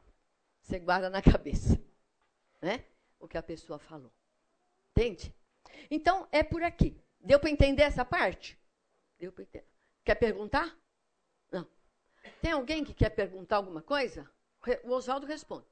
[0.62, 1.80] você guarda na cabeça,
[2.60, 2.84] né?
[3.18, 4.12] O que a pessoa falou.
[4.90, 5.34] Entende?
[5.90, 7.02] Então, é por aqui.
[7.18, 8.58] Deu para entender essa parte?
[9.18, 9.66] Deu para entender.
[10.04, 10.78] Quer perguntar?
[11.50, 11.66] Não.
[12.40, 14.30] Tem alguém que quer perguntar alguma coisa?
[14.84, 15.66] O Oswaldo responde.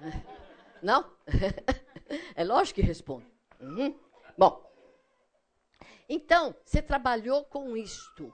[0.82, 1.10] Não?
[2.34, 3.26] é lógico que responde.
[3.60, 3.98] Uhum.
[4.36, 4.67] Bom,
[6.08, 8.32] então, você trabalhou com isto.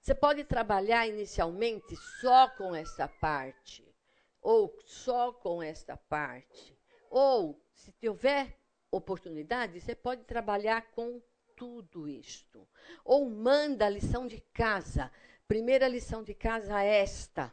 [0.00, 3.84] Você pode trabalhar inicialmente só com essa parte,
[4.40, 6.78] ou só com esta parte,
[7.10, 8.56] ou, se tiver
[8.90, 11.20] oportunidade, você pode trabalhar com
[11.56, 12.68] tudo isto.
[13.04, 15.10] Ou manda a lição de casa.
[15.48, 17.52] Primeira lição de casa, esta.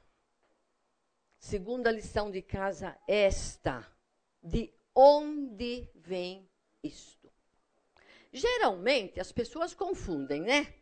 [1.40, 3.88] Segunda lição de casa, esta.
[4.42, 6.50] De onde vem
[6.84, 7.23] isto?
[8.34, 10.74] Geralmente as pessoas confundem, né?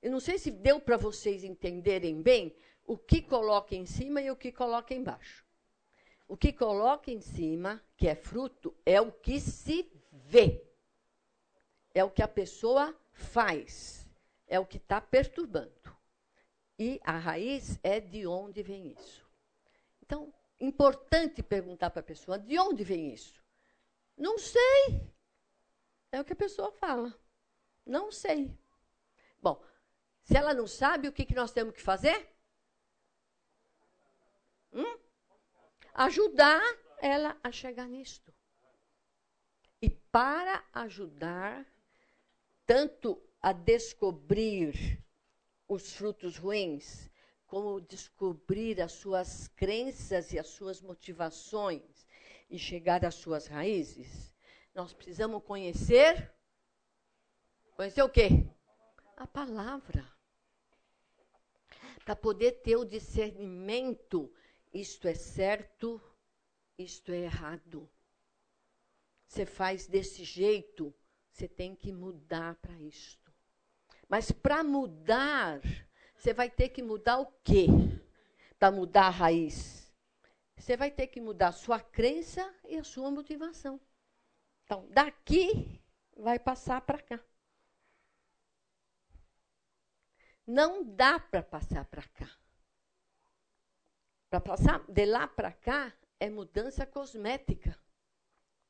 [0.00, 2.56] Eu não sei se deu para vocês entenderem bem
[2.86, 5.44] o que coloca em cima e o que coloca embaixo.
[6.26, 10.64] O que coloca em cima, que é fruto, é o que se vê.
[11.94, 14.08] É o que a pessoa faz.
[14.46, 15.94] É o que está perturbando.
[16.78, 19.26] E a raiz é de onde vem isso.
[20.02, 23.42] Então, importante perguntar para a pessoa: de onde vem isso?
[24.16, 25.17] Não sei.
[26.10, 27.18] É o que a pessoa fala.
[27.84, 28.56] Não sei.
[29.40, 29.62] Bom,
[30.24, 32.28] se ela não sabe, o que, que nós temos que fazer?
[34.72, 34.98] Hum?
[35.94, 36.62] Ajudar
[37.00, 38.32] ela a chegar nisto.
[39.80, 41.66] E para ajudar,
[42.66, 45.02] tanto a descobrir
[45.68, 47.08] os frutos ruins,
[47.46, 52.06] como descobrir as suas crenças e as suas motivações
[52.50, 54.32] e chegar às suas raízes,
[54.78, 56.32] nós precisamos conhecer.
[57.74, 58.46] Conhecer o quê?
[59.16, 60.08] A palavra.
[62.04, 64.32] Para poder ter o discernimento,
[64.72, 66.00] isto é certo,
[66.78, 67.90] isto é errado.
[69.26, 70.94] Você faz desse jeito,
[71.32, 73.32] você tem que mudar para isto.
[74.08, 75.60] Mas para mudar,
[76.14, 77.66] você vai ter que mudar o quê?
[78.60, 79.92] Para mudar a raiz.
[80.56, 83.80] você vai ter que mudar a sua crença e a sua motivação.
[84.68, 85.82] Então, daqui
[86.14, 87.18] vai passar para cá.
[90.46, 92.30] Não dá para passar para cá.
[94.28, 95.90] Para passar de lá para cá
[96.20, 97.78] é mudança cosmética.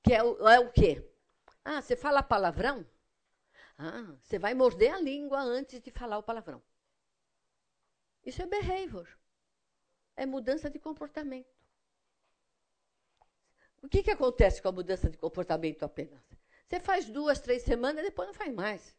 [0.00, 1.04] Que é o, é o quê?
[1.64, 2.86] Ah, você fala palavrão?
[3.76, 6.62] Ah, você vai morder a língua antes de falar o palavrão.
[8.24, 9.08] Isso é behavior.
[10.14, 11.57] É mudança de comportamento.
[13.82, 16.22] O que, que acontece com a mudança de comportamento apenas?
[16.66, 18.96] Você faz duas, três semanas, depois não faz mais.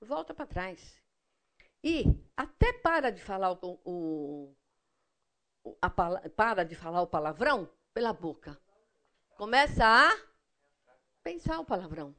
[0.00, 1.02] Volta para trás.
[1.82, 2.04] E
[2.36, 4.56] até para de falar o, o
[5.80, 8.60] a, para de falar o palavrão pela boca.
[9.36, 10.10] Começa a
[11.22, 12.14] pensar o palavrão.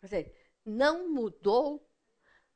[0.00, 1.86] Quer dizer, não mudou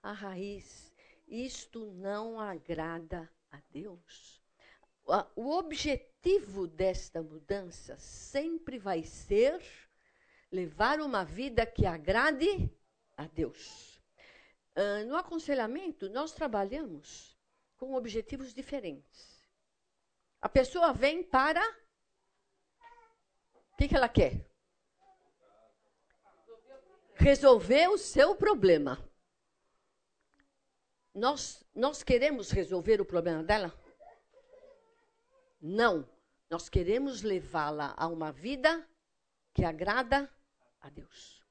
[0.02, 0.92] a raiz.
[1.26, 4.37] Isto não agrada a Deus.
[5.34, 9.58] O objetivo desta mudança sempre vai ser
[10.52, 12.70] levar uma vida que agrade
[13.16, 13.98] a Deus.
[14.76, 17.38] Uh, no aconselhamento, nós trabalhamos
[17.78, 19.48] com objetivos diferentes.
[20.42, 21.62] A pessoa vem para.
[23.72, 24.46] O que, que ela quer?
[27.14, 29.02] Resolver o seu problema.
[31.14, 33.87] Nós, nós queremos resolver o problema dela?
[35.60, 36.08] Não.
[36.50, 38.88] Nós queremos levá-la a uma vida
[39.52, 40.32] que agrada
[40.80, 41.44] a Deus.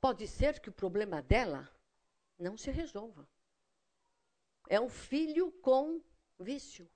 [0.00, 1.68] Pode ser que o problema dela
[2.38, 3.28] não se resolva.
[4.68, 6.02] É um filho com
[6.38, 6.88] vício.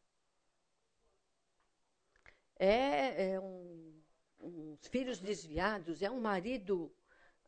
[2.57, 4.03] É, é um,
[4.39, 6.95] uns filhos desviados, é um marido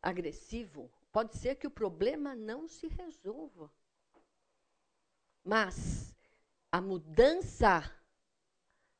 [0.01, 0.91] agressivo.
[1.11, 3.71] Pode ser que o problema não se resolva.
[5.43, 6.12] Mas
[6.73, 7.83] a mudança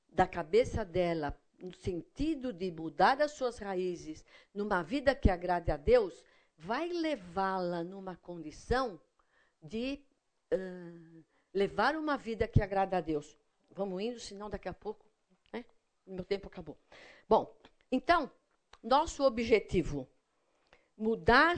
[0.07, 5.75] da cabeça dela, no sentido de mudar as suas raízes numa vida que agrade a
[5.75, 6.23] Deus,
[6.55, 9.01] vai levá-la numa condição
[9.59, 9.99] de
[10.53, 13.35] uh, levar uma vida que agrada a Deus.
[13.71, 15.03] Vamos indo, senão daqui a pouco,
[15.51, 15.65] né?
[16.05, 16.77] Meu tempo acabou.
[17.27, 17.57] Bom,
[17.91, 18.29] então,
[18.83, 20.07] nosso objetivo,
[20.95, 21.55] mudar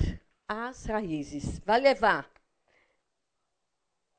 [0.47, 2.31] as raízes, vai levar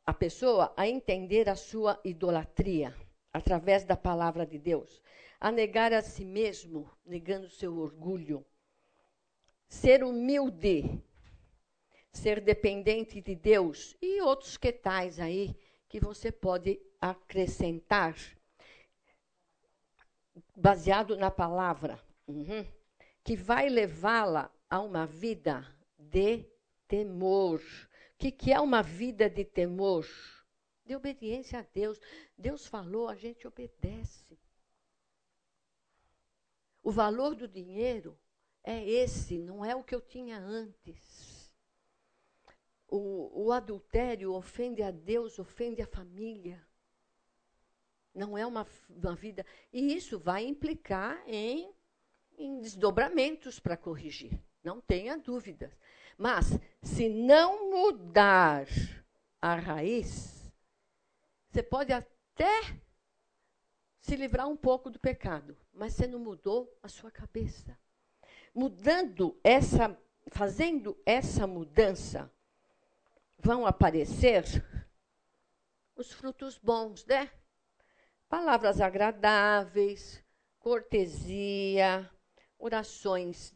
[0.07, 2.95] a pessoa a entender a sua idolatria
[3.33, 5.03] através da palavra de Deus,
[5.41, 8.47] a negar a si mesmo, negando seu orgulho,
[9.69, 11.03] ser humilde
[12.17, 15.55] ser dependente de Deus e outros que tais aí
[15.89, 18.17] que você pode acrescentar
[20.57, 22.67] baseado na palavra, uhum,
[23.23, 25.67] que vai levá-la a uma vida
[25.99, 26.45] de
[26.89, 27.61] temor.
[28.19, 30.07] Que, que é uma vida de temor?
[30.85, 32.01] De obediência a Deus.
[32.37, 34.39] Deus falou, a gente obedece.
[36.83, 38.19] O valor do dinheiro
[38.63, 41.37] é esse, não é o que eu tinha antes
[42.89, 46.65] o, o adultério ofende a Deus, ofende a família.
[48.15, 49.45] Não é uma, uma vida.
[49.73, 51.71] E isso vai implicar em,
[52.39, 54.41] em desdobramentos para corrigir.
[54.63, 55.79] Não tenha dúvidas.
[56.17, 58.67] Mas, se não mudar
[59.41, 60.51] a raiz,
[61.51, 62.81] você pode até
[64.01, 67.79] se livrar um pouco do pecado, mas você não mudou a sua cabeça.
[68.55, 72.33] Mudando essa, fazendo essa mudança,
[73.39, 74.45] vão aparecer
[75.95, 77.31] os frutos bons, né?
[78.29, 80.23] Palavras agradáveis,
[80.59, 82.11] cortesia,
[82.59, 83.55] orações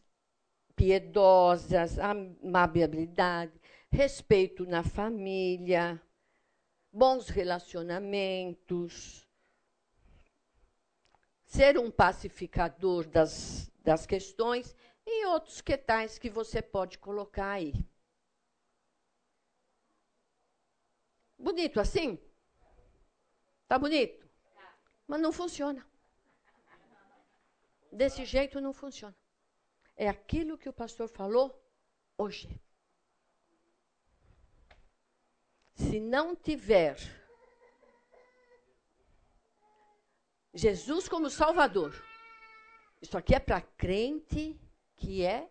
[0.81, 3.53] piedosas, amabilidade,
[3.91, 6.01] respeito na família,
[6.91, 9.29] bons relacionamentos,
[11.45, 14.75] ser um pacificador das, das questões
[15.05, 17.75] e outros que tais que você pode colocar aí.
[21.37, 22.17] Bonito assim?
[23.67, 24.27] Tá bonito?
[25.07, 25.85] Mas não funciona.
[27.91, 29.20] Desse jeito não funciona.
[29.95, 31.61] É aquilo que o pastor falou
[32.17, 32.49] hoje.
[35.73, 36.97] Se não tiver
[40.53, 41.93] Jesus como Salvador,
[43.01, 44.59] isso aqui é para crente
[44.95, 45.49] que é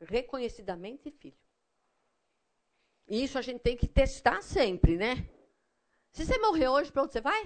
[0.00, 1.38] reconhecidamente filho.
[3.06, 5.28] E isso a gente tem que testar sempre, né?
[6.12, 7.42] Se você morrer hoje, para onde você vai?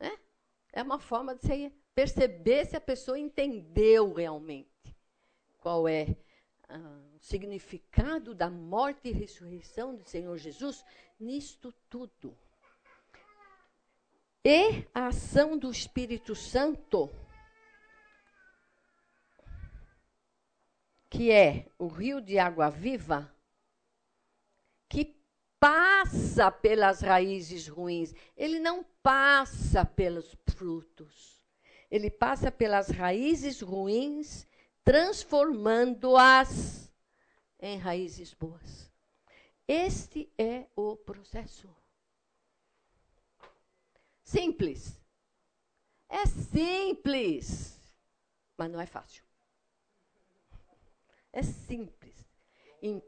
[0.00, 0.18] É,
[0.72, 4.73] é uma forma de você perceber se a pessoa entendeu realmente
[5.64, 6.14] qual é
[6.68, 10.84] ah, o significado da morte e ressurreição do Senhor Jesus
[11.18, 12.36] nisto tudo.
[14.44, 17.10] E a ação do Espírito Santo,
[21.08, 23.34] que é o rio de água viva,
[24.86, 25.16] que
[25.58, 31.42] passa pelas raízes ruins, ele não passa pelos frutos.
[31.90, 34.46] Ele passa pelas raízes ruins,
[34.84, 36.92] transformando-as
[37.58, 38.92] em raízes boas.
[39.66, 41.74] Este é o processo.
[44.22, 45.00] Simples.
[46.08, 47.80] É simples,
[48.56, 49.24] mas não é fácil.
[51.32, 52.14] É simples.
[52.82, 53.02] Em...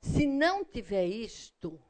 [0.00, 1.80] Se não tiver isto,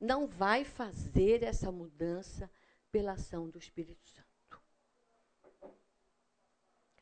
[0.00, 2.50] não vai fazer essa mudança
[2.90, 4.60] pela ação do Espírito Santo.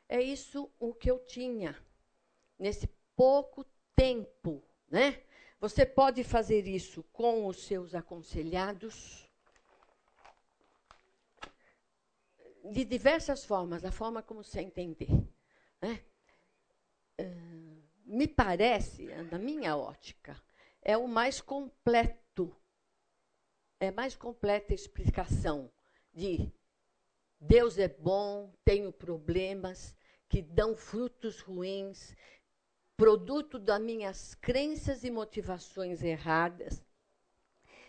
[0.09, 1.77] É isso o que eu tinha
[2.59, 2.87] nesse
[3.17, 3.65] pouco
[3.97, 5.23] tempo, né?
[5.61, 9.29] Você pode fazer isso com os seus aconselhados
[12.65, 15.09] de diversas formas, a forma como você entender.
[15.81, 16.05] Né?
[18.05, 20.41] Me parece, na minha ótica,
[20.81, 22.22] é o mais completo,
[23.83, 25.69] é mais completa explicação
[26.15, 26.53] de
[27.41, 29.97] Deus é bom, tenho problemas,
[30.29, 32.15] que dão frutos ruins,
[32.97, 36.81] produto das minhas crenças e motivações erradas,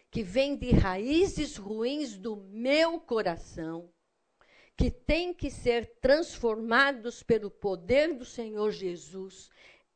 [0.10, 3.94] que vêm de raízes ruins do meu coração,
[4.76, 9.52] que têm que ser transformados pelo poder do Senhor Jesus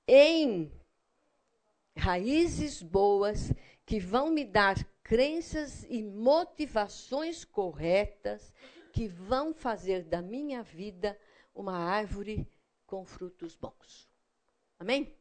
[0.08, 0.72] em
[1.98, 3.52] raízes boas
[3.84, 4.76] que vão me dar
[5.08, 8.54] crenças e motivações corretas
[8.92, 11.18] que vão fazer da minha vida
[11.56, 12.46] uma árvore
[12.86, 14.10] com frutos bons.
[14.78, 15.16] Amém?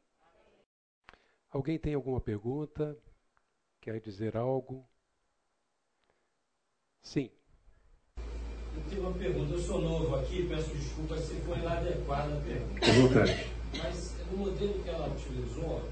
[1.50, 2.98] Alguém tem alguma pergunta?
[3.80, 4.88] Quer dizer algo?
[7.00, 7.30] Sim.
[8.16, 9.52] Eu tenho uma pergunta.
[9.52, 13.24] Eu sou novo aqui, peço desculpas se foi inadequada a pergunta.
[13.78, 15.88] Mas no modelo que ela utilizou,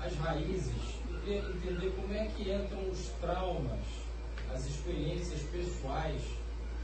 [0.00, 0.93] as raízes,
[1.32, 3.80] entender como é que entram os traumas,
[4.52, 6.20] as experiências pessoais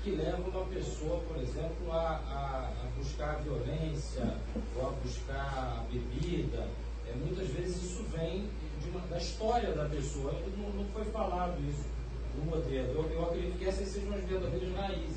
[0.02, 4.36] que levam uma pessoa, por exemplo, a, a, a buscar a violência
[4.76, 6.66] ou a buscar a bebida.
[7.06, 8.48] É, muitas vezes isso vem
[8.88, 10.32] uma, da história da pessoa.
[10.56, 11.84] Não, não, foi falado isso
[12.36, 12.94] no modelo.
[12.94, 15.16] Eu, eu acredito que essas sejam as verdadeiras raízes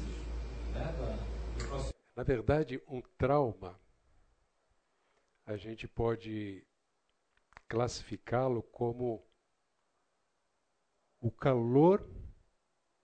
[0.73, 1.93] né, da, do.
[2.15, 3.79] Na verdade, um trauma,
[5.45, 6.63] a gente pode
[7.67, 9.25] classificá-lo como
[11.19, 12.07] o calor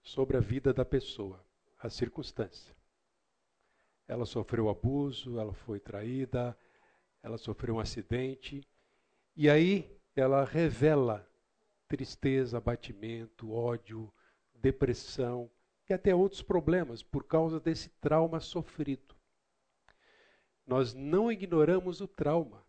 [0.01, 1.45] sobre a vida da pessoa
[1.79, 2.75] a circunstância.
[4.07, 6.57] Ela sofreu abuso, ela foi traída,
[7.23, 8.67] ela sofreu um acidente,
[9.35, 11.25] e aí ela revela
[11.87, 14.11] tristeza, abatimento, ódio,
[14.53, 15.49] depressão
[15.89, 19.15] e até outros problemas por causa desse trauma sofrido.
[20.65, 22.63] Nós não ignoramos o trauma.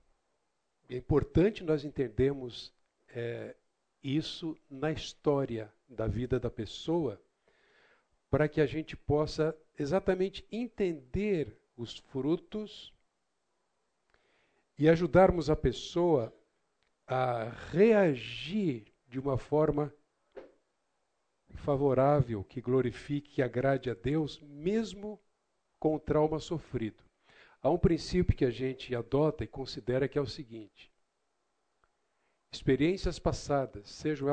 [0.91, 2.73] É importante nós entendermos
[3.11, 3.55] é,
[4.03, 7.23] isso na história da vida da pessoa
[8.29, 12.93] para que a gente possa exatamente entender os frutos
[14.77, 16.35] e ajudarmos a pessoa
[17.07, 19.95] a reagir de uma forma
[21.55, 25.21] favorável, que glorifique, que agrade a Deus, mesmo
[25.79, 27.10] com o trauma sofrido.
[27.62, 30.91] Há um princípio que a gente adota e considera que é o seguinte:
[32.51, 34.28] experiências passadas, sejam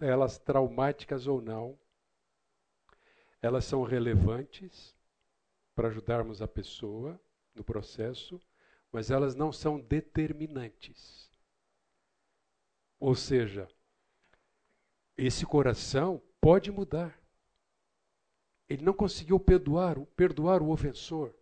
[0.00, 1.78] elas traumáticas ou não,
[3.40, 4.94] elas são relevantes
[5.74, 7.18] para ajudarmos a pessoa
[7.54, 8.38] no processo,
[8.92, 11.30] mas elas não são determinantes.
[13.00, 13.68] Ou seja,
[15.16, 17.18] esse coração pode mudar.
[18.68, 21.34] Ele não conseguiu perdoar, perdoar o ofensor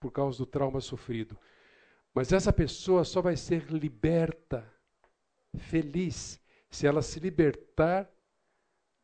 [0.00, 1.38] por causa do trauma sofrido.
[2.12, 4.66] Mas essa pessoa só vai ser liberta,
[5.58, 6.40] feliz,
[6.70, 8.10] se ela se libertar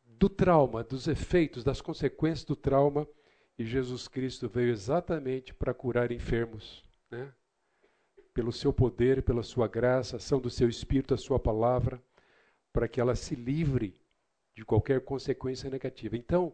[0.03, 3.07] do trauma, dos efeitos, das consequências do trauma,
[3.57, 7.31] e Jesus Cristo veio exatamente para curar enfermos, né?
[8.33, 12.01] Pelo seu poder, pela sua graça, ação do seu espírito, a sua palavra,
[12.71, 13.99] para que ela se livre
[14.55, 16.15] de qualquer consequência negativa.
[16.15, 16.53] Então,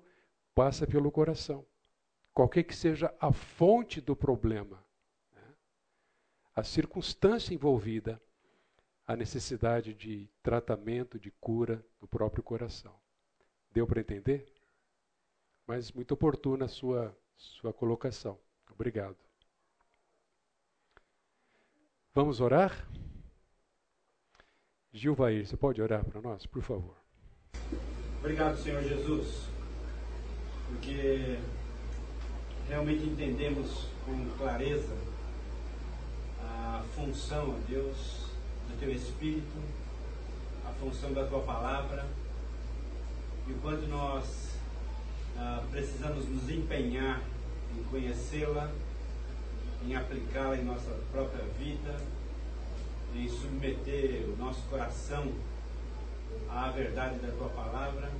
[0.56, 1.66] passa pelo coração.
[2.34, 4.84] Qualquer que seja a fonte do problema,
[5.34, 5.56] né?
[6.56, 8.22] a circunstância envolvida,
[9.06, 12.96] a necessidade de tratamento, de cura no próprio coração.
[13.72, 14.52] Deu para entender?
[15.68, 18.40] Mas muito oportuna a sua, sua colocação.
[18.72, 19.18] Obrigado.
[22.14, 22.88] Vamos orar?
[24.92, 26.96] Gilvair, você pode orar para nós, por favor?
[28.20, 29.50] Obrigado, Senhor Jesus,
[30.68, 31.40] porque
[32.68, 34.94] realmente entendemos com clareza
[36.42, 37.98] a função, ó Deus,
[38.70, 39.60] do Teu Espírito,
[40.66, 42.06] a função da Tua palavra
[43.48, 44.54] e o quanto nós
[45.38, 47.22] ah, precisamos nos empenhar
[47.78, 48.72] em conhecê-la,
[49.86, 52.00] em aplicá-la em nossa própria vida,
[53.16, 55.32] em submeter o nosso coração
[56.50, 58.12] à verdade da tua palavra,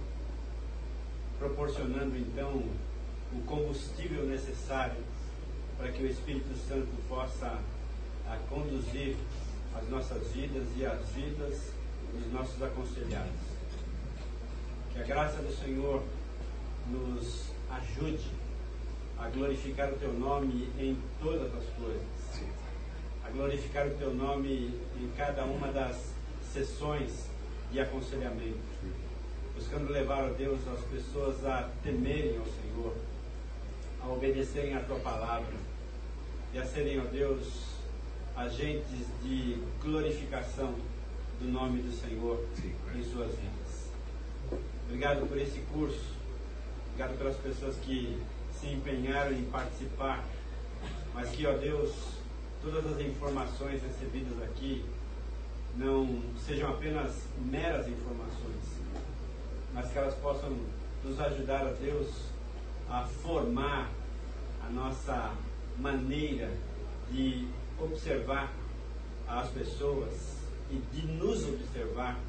[1.40, 2.64] proporcionando então
[3.38, 5.02] o combustível necessário
[5.78, 7.60] para que o Espírito Santo possa
[8.30, 9.16] a conduzir
[9.76, 11.72] as nossas vidas e as vidas
[12.14, 13.32] dos nossos aconselhados.
[14.94, 16.04] Que a graça do Senhor
[16.90, 18.30] nos ajude
[19.18, 22.04] a glorificar o teu nome em todas as coisas,
[23.26, 26.14] a glorificar o teu nome em cada uma das
[26.54, 27.28] sessões
[27.72, 28.60] de aconselhamento,
[29.56, 32.96] buscando levar a Deus as pessoas a temerem ao Senhor,
[34.04, 35.54] a obedecerem à tua palavra
[36.54, 37.74] e a serem, ó Deus,
[38.36, 40.76] agentes de glorificação
[41.40, 42.46] do nome do Senhor
[42.94, 43.90] em suas vidas.
[44.86, 46.14] Obrigado por esse curso,
[46.88, 48.22] obrigado pelas pessoas que
[48.60, 50.24] se empenharam em participar,
[51.14, 51.92] mas que, ó Deus,
[52.62, 54.86] todas as informações recebidas aqui
[55.76, 58.64] não sejam apenas meras informações,
[59.74, 60.56] mas que elas possam
[61.04, 62.33] nos ajudar, ó Deus,
[62.94, 63.90] a formar
[64.64, 65.34] a nossa
[65.80, 66.52] maneira
[67.12, 67.48] de
[67.80, 68.54] observar
[69.28, 70.38] as pessoas
[70.70, 72.20] e de nos observar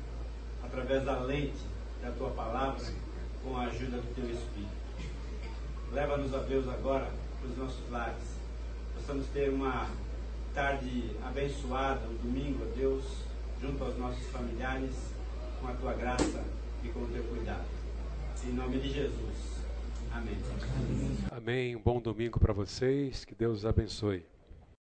[0.62, 1.60] através da lente
[2.02, 2.82] da tua palavra
[3.42, 4.72] com a ajuda do teu Espírito.
[5.92, 7.10] Leva-nos a Deus agora
[7.40, 8.24] para os nossos lares.
[8.94, 9.90] Possamos ter uma
[10.54, 13.04] tarde abençoada, um domingo, a Deus,
[13.60, 14.94] junto aos nossos familiares,
[15.60, 16.42] com a tua graça
[16.82, 17.66] e com o teu cuidado.
[18.46, 19.53] Em nome de Jesus.
[20.14, 20.36] Amém.
[21.30, 21.76] Amém.
[21.76, 23.24] Um bom domingo para vocês.
[23.24, 24.24] Que Deus abençoe.